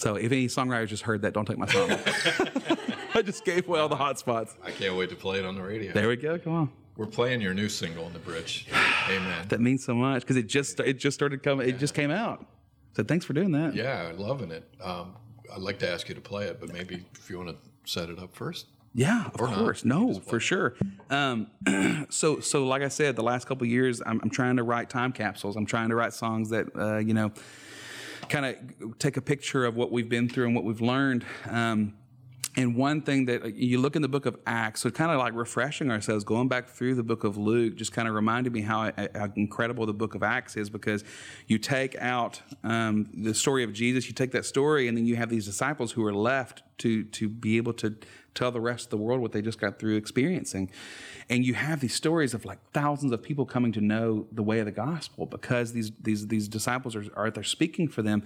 So 0.00 0.14
if 0.14 0.32
any 0.32 0.46
songwriters 0.46 0.88
just 0.88 1.02
heard 1.02 1.20
that, 1.22 1.34
don't 1.34 1.44
take 1.44 1.58
my 1.58 1.66
song. 1.66 1.90
I 3.14 3.20
just 3.20 3.44
gave 3.44 3.68
away 3.68 3.80
all 3.80 3.88
the 3.90 3.96
hot 3.96 4.18
spots. 4.18 4.56
I 4.64 4.70
can't 4.70 4.96
wait 4.96 5.10
to 5.10 5.16
play 5.16 5.38
it 5.38 5.44
on 5.44 5.56
the 5.56 5.62
radio. 5.62 5.92
There 5.92 6.08
we 6.08 6.16
go. 6.16 6.38
Come 6.38 6.54
on. 6.54 6.72
We're 6.96 7.04
playing 7.04 7.42
your 7.42 7.52
new 7.52 7.68
single 7.68 8.06
on 8.06 8.14
the 8.14 8.18
bridge. 8.18 8.66
Amen. 9.08 9.46
That 9.48 9.60
means 9.60 9.84
so 9.84 9.94
much 9.94 10.22
because 10.22 10.36
it 10.36 10.46
just 10.46 10.80
it 10.80 10.94
just 10.94 11.14
started 11.14 11.42
coming. 11.42 11.68
It 11.68 11.78
just 11.78 11.92
came 11.92 12.10
out. 12.10 12.46
So 12.96 13.04
thanks 13.04 13.24
for 13.24 13.32
doing 13.32 13.52
that. 13.52 13.74
Yeah, 13.74 14.08
I'm 14.08 14.18
loving 14.18 14.50
it. 14.50 14.68
Um, 14.82 15.16
I'd 15.52 15.60
like 15.62 15.78
to 15.80 15.90
ask 15.90 16.08
you 16.08 16.14
to 16.14 16.20
play 16.20 16.46
it, 16.46 16.60
but 16.60 16.72
maybe 16.72 17.04
if 17.14 17.30
you 17.30 17.38
want 17.38 17.50
to 17.50 17.56
set 17.90 18.08
it 18.10 18.18
up 18.18 18.34
first. 18.34 18.66
Yeah, 18.92 19.26
of 19.26 19.40
Or 19.40 19.46
not. 19.48 19.58
course. 19.58 19.84
You 19.84 19.88
No, 19.90 20.14
for 20.20 20.40
sure. 20.40 20.74
Um, 21.10 21.46
so, 22.10 22.40
so 22.40 22.64
like 22.66 22.82
I 22.82 22.88
said, 22.88 23.14
the 23.14 23.22
last 23.22 23.46
couple 23.46 23.64
of 23.64 23.70
years, 23.70 24.02
I'm, 24.04 24.20
I'm 24.22 24.30
trying 24.30 24.56
to 24.56 24.64
write 24.64 24.90
time 24.90 25.12
capsules. 25.12 25.54
I'm 25.56 25.66
trying 25.66 25.90
to 25.90 25.94
write 25.94 26.12
songs 26.12 26.50
that, 26.50 26.66
uh, 26.76 26.98
you 26.98 27.14
know, 27.14 27.30
kind 28.28 28.46
of 28.46 28.98
take 28.98 29.16
a 29.16 29.22
picture 29.22 29.64
of 29.64 29.76
what 29.76 29.92
we've 29.92 30.08
been 30.08 30.28
through 30.28 30.46
and 30.46 30.54
what 30.56 30.64
we've 30.64 30.80
learned. 30.80 31.24
Um, 31.48 31.94
and 32.56 32.74
one 32.74 33.02
thing 33.02 33.26
that 33.26 33.42
uh, 33.42 33.48
you 33.48 33.78
look 33.78 33.94
in 33.94 34.02
the 34.02 34.08
book 34.08 34.26
of 34.26 34.36
Acts, 34.46 34.80
so 34.80 34.90
kind 34.90 35.10
of 35.10 35.18
like 35.18 35.34
refreshing 35.34 35.90
ourselves, 35.90 36.24
going 36.24 36.48
back 36.48 36.68
through 36.68 36.96
the 36.96 37.02
book 37.02 37.22
of 37.22 37.36
Luke, 37.36 37.76
just 37.76 37.92
kind 37.92 38.08
of 38.08 38.14
reminded 38.14 38.52
me 38.52 38.60
how, 38.60 38.90
how 39.14 39.32
incredible 39.36 39.86
the 39.86 39.92
book 39.92 40.14
of 40.14 40.22
Acts 40.22 40.56
is 40.56 40.68
because 40.68 41.04
you 41.46 41.58
take 41.58 41.96
out 41.98 42.42
um, 42.64 43.08
the 43.14 43.34
story 43.34 43.62
of 43.62 43.72
Jesus, 43.72 44.08
you 44.08 44.14
take 44.14 44.32
that 44.32 44.44
story, 44.44 44.88
and 44.88 44.96
then 44.96 45.06
you 45.06 45.16
have 45.16 45.28
these 45.28 45.46
disciples 45.46 45.92
who 45.92 46.04
are 46.04 46.14
left 46.14 46.62
to 46.78 47.04
to 47.04 47.28
be 47.28 47.56
able 47.56 47.74
to 47.74 47.94
tell 48.34 48.50
the 48.50 48.60
rest 48.60 48.86
of 48.86 48.90
the 48.90 48.96
world 48.96 49.20
what 49.20 49.32
they 49.32 49.42
just 49.42 49.60
got 49.60 49.78
through 49.78 49.96
experiencing. 49.96 50.70
And 51.28 51.44
you 51.44 51.54
have 51.54 51.80
these 51.80 51.94
stories 51.94 52.34
of 52.34 52.44
like 52.44 52.58
thousands 52.72 53.12
of 53.12 53.22
people 53.22 53.44
coming 53.46 53.72
to 53.72 53.80
know 53.80 54.26
the 54.32 54.42
way 54.42 54.60
of 54.60 54.66
the 54.66 54.72
gospel 54.72 55.26
because 55.26 55.72
these 55.72 55.92
these 56.00 56.26
these 56.28 56.48
disciples 56.48 56.96
are, 56.96 57.04
are 57.14 57.30
they're 57.30 57.42
speaking 57.42 57.88
for 57.88 58.02
them 58.02 58.22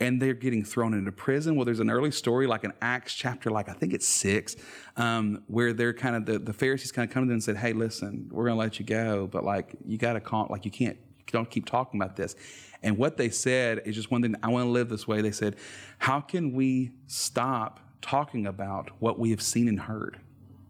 and 0.00 0.20
they're 0.20 0.34
getting 0.34 0.64
thrown 0.64 0.94
into 0.94 1.12
prison. 1.12 1.56
Well, 1.56 1.64
there's 1.64 1.80
an 1.80 1.90
early 1.90 2.10
story 2.10 2.46
like 2.46 2.64
in 2.64 2.72
Acts 2.80 3.14
chapter 3.14 3.50
like 3.50 3.68
I 3.68 3.72
think 3.72 3.92
it's 3.92 4.08
six, 4.08 4.56
um, 4.96 5.42
where 5.46 5.72
they're 5.72 5.94
kind 5.94 6.16
of 6.16 6.26
the, 6.26 6.38
the 6.38 6.52
Pharisees 6.52 6.92
kind 6.92 7.08
of 7.08 7.12
come 7.12 7.24
to 7.24 7.26
them 7.26 7.34
and 7.34 7.44
said, 7.44 7.56
Hey, 7.56 7.72
listen, 7.72 8.28
we're 8.30 8.46
gonna 8.46 8.58
let 8.58 8.78
you 8.78 8.86
go, 8.86 9.26
but 9.26 9.44
like 9.44 9.74
you 9.84 9.98
gotta 9.98 10.20
call 10.20 10.46
like 10.50 10.64
you 10.64 10.70
can't 10.70 10.98
don't 11.32 11.50
keep 11.50 11.66
talking 11.66 12.00
about 12.00 12.16
this. 12.16 12.36
And 12.82 12.98
what 12.98 13.16
they 13.16 13.30
said 13.30 13.82
is 13.84 13.94
just 13.94 14.10
one 14.10 14.22
thing 14.22 14.36
I 14.42 14.48
want 14.48 14.66
to 14.66 14.70
live 14.70 14.88
this 14.88 15.08
way. 15.08 15.20
They 15.20 15.32
said, 15.32 15.56
How 15.98 16.20
can 16.20 16.52
we 16.52 16.92
stop 17.06 17.80
talking 18.06 18.46
about 18.46 18.90
what 19.00 19.18
we 19.18 19.30
have 19.30 19.42
seen 19.42 19.68
and 19.68 19.80
heard? 19.80 20.18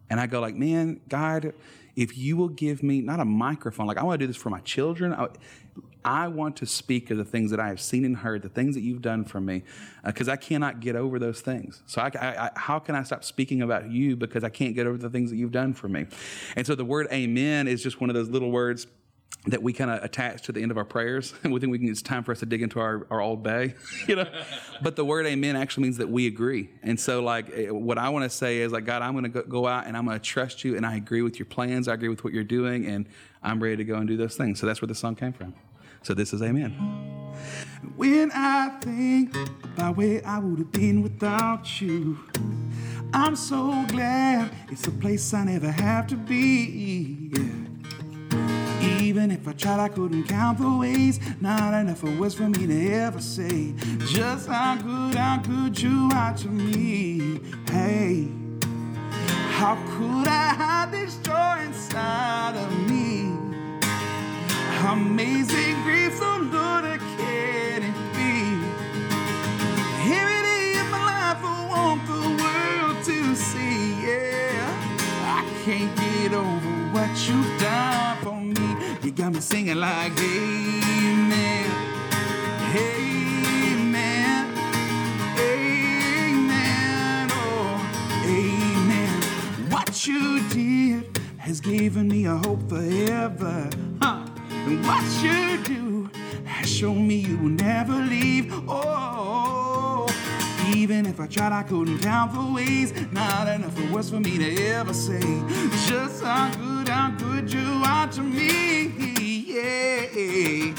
And 0.09 0.20
I 0.20 0.27
go 0.27 0.40
like, 0.40 0.55
man, 0.55 1.01
God, 1.09 1.53
if 1.96 2.16
you 2.16 2.37
will 2.37 2.49
give 2.49 2.83
me 2.83 3.01
not 3.01 3.20
a 3.20 3.25
microphone, 3.25 3.87
like 3.87 3.99
I 3.99 4.05
want 4.05 4.20
to 4.20 4.27
do 4.27 4.27
this 4.27 4.37
for 4.37 4.51
my 4.51 4.61
children. 4.61 5.12
I, 5.12 5.29
I 6.05 6.29
want 6.29 6.57
to 6.59 6.66
speak 6.66 7.11
of 7.11 7.18
the 7.18 7.25
things 7.25 7.51
that 7.51 7.59
I 7.59 7.66
have 7.68 7.81
seen 7.81 8.05
and 8.05 8.16
heard, 8.18 8.42
the 8.42 8.49
things 8.49 8.77
that 8.77 8.83
you've 8.83 9.03
done 9.03 9.25
for 9.25 9.40
me, 9.40 9.64
uh, 10.05 10.12
because 10.12 10.29
I 10.29 10.37
cannot 10.37 10.79
get 10.79 10.94
over 10.94 11.18
those 11.18 11.40
things. 11.40 11.83
So 11.87 12.01
I, 12.01 12.11
I, 12.14 12.51
how 12.55 12.79
can 12.79 12.94
I 12.94 13.03
stop 13.03 13.25
speaking 13.25 13.61
about 13.61 13.90
you 13.90 14.14
because 14.14 14.44
I 14.44 14.49
can't 14.49 14.75
get 14.77 14.87
over 14.87 14.99
the 14.99 15.11
things 15.11 15.31
that 15.31 15.37
you've 15.37 15.51
done 15.51 15.75
for 15.75 15.88
me? 15.88 16.07
And 16.55 16.64
so 16.64 16.77
the 16.77 16.85
word 16.85 17.09
amen 17.11 17.66
is 17.66 17.83
just 17.83 18.01
one 18.01 18.09
of 18.09 18.14
those 18.14 18.29
little 18.29 18.53
words 18.53 18.87
that 19.46 19.62
we 19.62 19.72
kind 19.72 19.90
of 19.90 20.02
attach 20.02 20.42
to 20.42 20.52
the 20.52 20.60
end 20.60 20.70
of 20.70 20.76
our 20.76 20.84
prayers. 20.84 21.34
And 21.44 21.52
we 21.52 21.60
think 21.60 21.70
we 21.70 21.78
can, 21.78 21.88
it's 21.88 22.02
time 22.02 22.24
for 22.24 22.32
us 22.32 22.40
to 22.40 22.46
dig 22.46 22.62
into 22.62 22.80
our, 22.80 23.06
our 23.10 23.20
old 23.20 23.42
bay, 23.42 23.74
you 24.08 24.16
know? 24.16 24.26
but 24.82 24.96
the 24.96 25.04
word 25.04 25.26
amen 25.26 25.56
actually 25.56 25.84
means 25.84 25.98
that 25.98 26.08
we 26.08 26.26
agree. 26.26 26.70
And 26.82 26.98
so 26.98 27.22
like 27.22 27.50
eh, 27.54 27.70
what 27.70 27.98
I 27.98 28.08
want 28.08 28.24
to 28.24 28.30
say 28.30 28.58
is 28.58 28.72
like, 28.72 28.84
God, 28.84 29.02
I'm 29.02 29.12
going 29.12 29.30
to 29.32 29.42
go, 29.42 29.66
out 29.66 29.86
and 29.86 29.96
I'm 29.96 30.04
going 30.04 30.18
to 30.18 30.24
trust 30.24 30.64
you 30.64 30.76
and 30.76 30.84
I 30.84 30.96
agree 30.96 31.22
with 31.22 31.38
your 31.38 31.46
plans. 31.46 31.88
I 31.88 31.94
agree 31.94 32.08
with 32.08 32.24
what 32.24 32.32
you're 32.32 32.44
doing 32.44 32.86
and 32.86 33.06
I'm 33.42 33.62
ready 33.62 33.76
to 33.76 33.84
go 33.84 33.96
and 33.96 34.08
do 34.08 34.16
those 34.16 34.36
things. 34.36 34.60
So 34.60 34.66
that's 34.66 34.82
where 34.82 34.88
the 34.88 34.94
song 34.94 35.14
came 35.14 35.32
from. 35.32 35.54
So 36.02 36.14
this 36.14 36.32
is 36.32 36.42
amen. 36.42 36.72
When 37.96 38.30
I 38.32 38.70
think 38.80 39.34
about 39.64 39.96
where 39.96 40.22
I 40.24 40.38
would 40.38 40.58
have 40.58 40.72
been 40.72 41.02
without 41.02 41.80
you, 41.80 42.18
I'm 43.12 43.36
so 43.36 43.84
glad 43.88 44.50
it's 44.70 44.86
a 44.86 44.90
place 44.90 45.32
I 45.34 45.44
never 45.44 45.70
have 45.70 46.06
to 46.08 46.16
be. 46.16 47.30
Yeah. 47.32 47.75
Even 49.00 49.30
if 49.30 49.46
I 49.46 49.52
tried, 49.52 49.80
I 49.80 49.88
couldn't 49.88 50.24
count 50.24 50.59
the 50.59 50.70
ways. 50.70 51.20
Not 51.40 51.74
enough 51.74 52.02
of 52.02 52.18
words 52.18 52.35
for 52.35 52.48
me 52.48 52.66
to 52.66 52.92
ever 52.94 53.20
say 53.20 53.74
just 54.06 54.48
how 54.48 54.76
good, 54.76 55.14
how 55.14 55.38
good 55.38 55.80
you 55.80 56.11
are 56.14 56.35
to 56.35 56.48
me. 56.48 57.40
Hey, 57.70 58.28
how 59.52 59.76
could 59.87 60.28
I 60.28 60.54
hide 60.54 60.92
this 60.92 61.16
joy 61.18 61.64
inside 61.64 62.56
of 62.56 62.90
me? 62.90 63.32
Amazing 64.87 65.82
grace, 65.82 66.18
oh 66.22 66.38
Lord, 66.52 66.85
I 66.85 66.98
can 67.16 67.82
it 67.82 67.98
be? 68.14 68.32
Every 70.14 70.42
day 70.42 70.78
of 70.80 70.88
my 70.90 71.02
life, 71.04 71.42
I 71.42 71.68
want 71.68 72.06
the 72.06 72.22
world 72.42 73.04
to 73.04 73.35
see. 73.35 73.94
Yeah, 74.06 74.64
I 75.24 75.44
can't 75.64 75.94
get 75.96 76.32
over 76.35 76.70
what 76.92 77.11
you've 77.28 77.61
done 77.61 78.16
for 78.22 78.32
me. 78.35 78.36
Got 79.16 79.33
me 79.33 79.40
singing 79.40 79.76
like, 79.76 80.12
Amen, 80.20 81.70
Amen, 82.76 84.55
Amen, 85.38 87.29
oh, 87.33 87.81
Amen. 88.26 89.22
What 89.70 90.07
you 90.07 90.46
did 90.50 91.18
has 91.38 91.62
given 91.62 92.09
me 92.09 92.26
a 92.26 92.37
hope 92.37 92.68
forever. 92.68 93.70
Huh? 94.02 94.26
And 94.50 94.85
what 94.85 95.02
you 95.22 95.62
do 95.64 96.11
has 96.44 96.68
shown 96.70 97.09
me 97.09 97.14
you 97.16 97.38
will 97.38 97.48
never 97.48 97.94
leave. 97.94 98.52
Oh, 98.68 100.07
even 100.76 101.07
if 101.07 101.20
I 101.20 101.26
tried, 101.26 101.52
I 101.52 101.62
couldn't 101.62 102.00
count 102.00 102.35
the 102.35 102.52
ways. 102.52 102.92
Not 103.12 103.48
enough 103.48 103.79
of 103.79 103.90
words 103.90 104.11
for 104.11 104.20
me 104.20 104.37
to 104.37 104.62
ever 104.74 104.92
say. 104.92 105.20
Just 105.87 106.22
how 106.22 106.50
good, 106.55 106.88
how 106.90 107.12
good 107.12 107.50
you 107.50 107.83
are 107.83 108.09
to 108.09 108.22
me. 108.22 109.06
Yeah. 109.57 110.75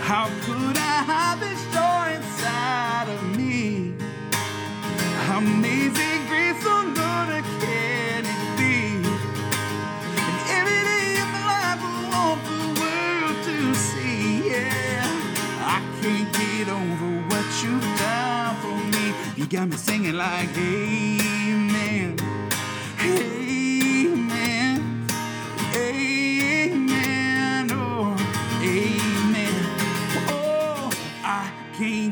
How 0.00 0.28
could 0.46 0.78
I 0.78 0.96
have 1.12 1.40
this 1.40 1.60
joy 1.74 2.16
inside 2.16 3.08
of 3.10 3.22
me? 3.36 3.92
Amazing 5.36 6.26
grace, 6.28 6.64
oh 6.64 6.84
Lord, 6.96 7.44
can 7.60 8.24
it 8.24 8.58
be? 8.58 8.76
And 10.26 10.36
every 10.58 10.82
day 10.90 11.20
of 11.22 11.28
my 11.36 11.44
life, 11.52 11.82
I 11.84 11.86
want 12.14 12.40
the 12.48 12.60
world 12.80 13.38
to 13.44 13.74
see. 13.74 14.50
Yeah, 14.50 15.06
I 15.76 15.80
can't 16.00 16.30
get 16.32 16.68
over 16.70 17.10
what 17.28 17.46
you've 17.62 17.90
done 17.98 18.56
for 18.62 18.78
me. 18.96 19.04
You 19.36 19.46
got 19.46 19.68
me 19.68 19.76
singing 19.76 20.14
like, 20.16 20.48
Amen, 20.56 22.16
Amen, 23.00 24.80
Amen, 25.76 26.43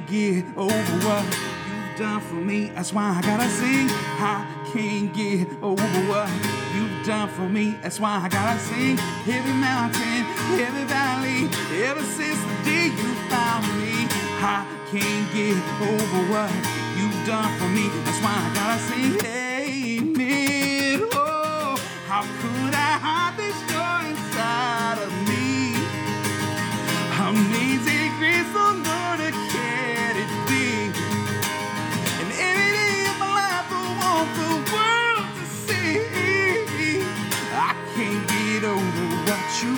get 0.07 0.45
over 0.57 0.93
what 1.07 1.25
you've 1.25 1.99
done 1.99 2.21
for 2.21 2.35
me. 2.35 2.71
That's 2.75 2.93
why 2.93 3.19
I 3.19 3.21
gotta 3.23 3.49
sing. 3.49 3.89
I 3.91 4.47
can't 4.73 5.13
get 5.15 5.49
over 5.63 5.83
what 6.09 6.31
you've 6.75 7.07
done 7.07 7.29
for 7.29 7.49
me. 7.49 7.77
That's 7.83 8.01
why 8.01 8.21
I 8.25 8.29
gotta 8.29 8.59
sing. 8.59 8.99
Every 9.29 9.53
mountain, 9.53 10.25
every 10.61 10.85
valley, 10.85 11.49
ever 11.85 12.03
since 12.03 12.41
the 12.41 12.57
day 12.65 12.87
you 12.87 13.15
found 13.29 13.67
me. 13.81 14.07
I 14.41 14.67
can't 14.91 15.27
get 15.33 15.57
over 15.81 16.21
what 16.33 16.51
you've 16.99 17.27
done 17.27 17.51
for 17.59 17.69
me. 17.69 17.89
That's 18.05 18.21
why 18.23 18.35
I 18.37 18.55
gotta 18.55 18.81
sing. 18.89 19.13
Amen. 19.25 21.09
Oh, 21.13 21.77
how 22.07 22.23
could 22.23 22.75
I 22.75 22.99
hide 22.99 23.37
this 23.37 23.72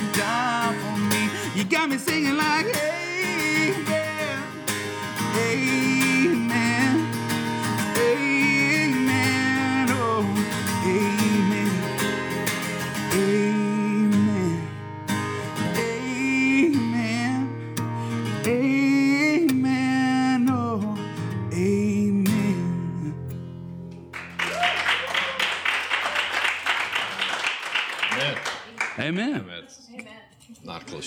what 0.04 0.16
you've 0.16 0.16
for 0.80 0.98
me. 0.98 1.30
You 1.54 1.64
got 1.64 1.88
me 1.88 1.98
singing 1.98 2.36
like, 2.36 2.66
Amen, 2.66 4.42
Amen, 5.36 5.83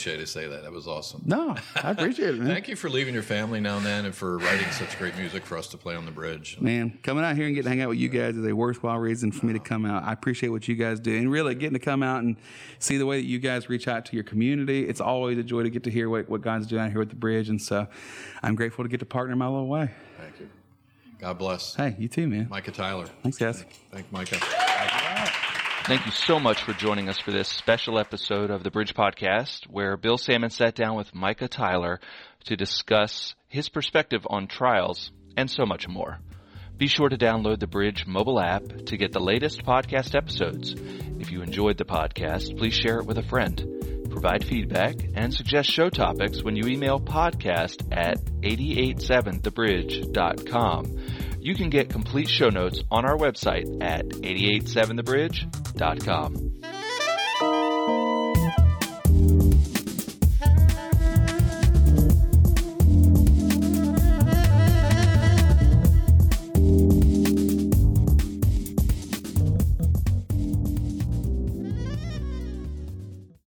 cliche 0.08 0.18
to 0.18 0.28
say 0.28 0.48
that. 0.48 0.64
That 0.64 0.72
was 0.72 0.88
awesome. 0.88 1.22
No, 1.26 1.56
I 1.76 1.92
appreciate 1.92 2.36
it, 2.36 2.38
man. 2.40 2.48
Thank 2.48 2.68
you 2.68 2.76
for 2.76 2.90
leaving 2.90 3.14
your 3.14 3.24
family 3.24 3.60
now 3.60 3.78
and 3.78 3.86
then 3.86 4.06
and 4.06 4.16
for 4.16 4.38
writing 4.38 4.70
such 4.72 4.98
great 4.98 5.16
music 5.18 5.46
for 5.46 5.58
us 5.58 5.68
to 5.68 5.78
play 5.78 5.96
on 5.96 6.06
the 6.06 6.12
bridge. 6.12 6.58
Man, 6.60 6.98
coming 7.04 7.24
out 7.24 7.36
here 7.36 7.46
and 7.46 7.56
getting 7.56 7.66
to 7.66 7.70
hang 7.70 7.82
out 7.82 7.90
with 7.90 7.98
you 7.98 8.10
guys 8.10 8.36
is 8.36 8.46
a 8.46 8.54
worthwhile 8.54 8.98
reason 8.98 9.32
for 9.32 9.46
me 9.46 9.54
to 9.54 9.60
come 9.60 9.86
out. 9.86 10.04
I 10.04 10.14
appreciate 10.14 10.50
what 10.50 10.68
you 10.68 10.76
guys 10.76 11.00
do. 11.00 11.18
And 11.18 11.32
really 11.32 11.56
getting 11.56 11.74
to 11.78 11.84
come 11.84 12.04
out 12.04 12.24
and 12.24 12.38
see 12.80 12.98
the 12.98 13.06
way 13.06 13.20
that 13.20 13.28
you 13.28 13.40
guys 13.40 13.70
reach 13.70 13.88
out 13.88 14.06
to 14.06 14.16
your 14.16 14.24
community. 14.24 14.88
It's 14.88 15.02
always 15.02 15.38
a 15.38 15.44
joy 15.44 15.64
to 15.64 15.70
get 15.70 15.84
to 15.84 15.92
hear 15.92 16.10
what, 16.10 16.30
what 16.30 16.42
God's 16.42 16.68
doing 16.68 16.82
out 16.84 16.92
here 16.92 17.00
with 17.00 17.10
the 17.10 17.16
bridge. 17.16 17.50
And 17.50 17.62
so 17.62 17.88
I'm 18.44 18.56
grateful 18.56 18.84
to 18.84 18.90
get 18.90 19.00
to 19.00 19.06
partner 19.06 19.36
my 19.36 19.48
little 19.48 19.68
way. 19.68 19.92
Thank 20.20 20.40
you. 20.40 20.50
God 21.20 21.38
bless. 21.38 21.76
Hey, 21.76 21.96
you 21.98 22.08
too, 22.08 22.28
man. 22.28 22.48
Micah 22.50 22.72
Tyler. 22.72 23.08
Thanks, 23.24 23.38
guys. 23.38 23.66
Thank 23.92 24.12
Micah. 24.12 24.38
Thank 25.88 26.06
you 26.06 26.12
so 26.12 26.38
much 26.38 26.62
for 26.64 26.74
joining 26.74 27.08
us 27.08 27.18
for 27.18 27.32
this 27.32 27.48
special 27.48 27.98
episode 27.98 28.52
of 28.52 28.62
the 28.62 28.70
Bridge 28.70 28.94
Podcast, 28.94 29.68
where 29.70 29.96
Bill 29.96 30.18
Sammons 30.18 30.54
sat 30.54 30.76
down 30.76 30.98
with 30.98 31.16
Micah 31.16 31.48
Tyler 31.48 32.02
to 32.44 32.58
discuss 32.58 33.36
his 33.48 33.70
perspective 33.70 34.28
on 34.30 34.48
trials 34.48 35.12
and 35.38 35.50
so 35.50 35.66
much 35.66 35.88
more. 35.88 36.20
Be 36.76 36.88
sure 36.88 37.08
to 37.08 37.18
download 37.18 37.62
the 37.62 37.68
Bridge 37.68 38.06
mobile 38.06 38.38
app 38.38 38.64
to 38.88 38.98
get 38.98 39.14
the 39.14 39.22
latest 39.22 39.64
podcast 39.64 40.14
episodes. 40.14 40.76
If 41.22 41.32
you 41.32 41.42
enjoyed 41.42 41.78
the 41.78 41.86
podcast, 41.86 42.58
please 42.58 42.74
share 42.74 43.00
it 43.00 43.06
with 43.06 43.18
a 43.18 43.24
friend. 43.24 43.77
Provide 44.10 44.44
feedback 44.44 44.96
and 45.16 45.32
suggest 45.34 45.70
show 45.70 45.90
topics 45.90 46.44
when 46.44 46.56
you 46.56 46.68
email 46.68 47.00
podcast 47.00 47.88
at 47.92 48.24
887thebridge.com. 48.42 50.98
You 51.40 51.56
can 51.56 51.70
get 51.70 51.90
complete 51.90 52.30
show 52.30 52.50
notes 52.50 52.82
on 52.92 53.06
our 53.06 53.16
website 53.16 53.82
at 53.82 54.10
887thebridge.com. 54.10 56.77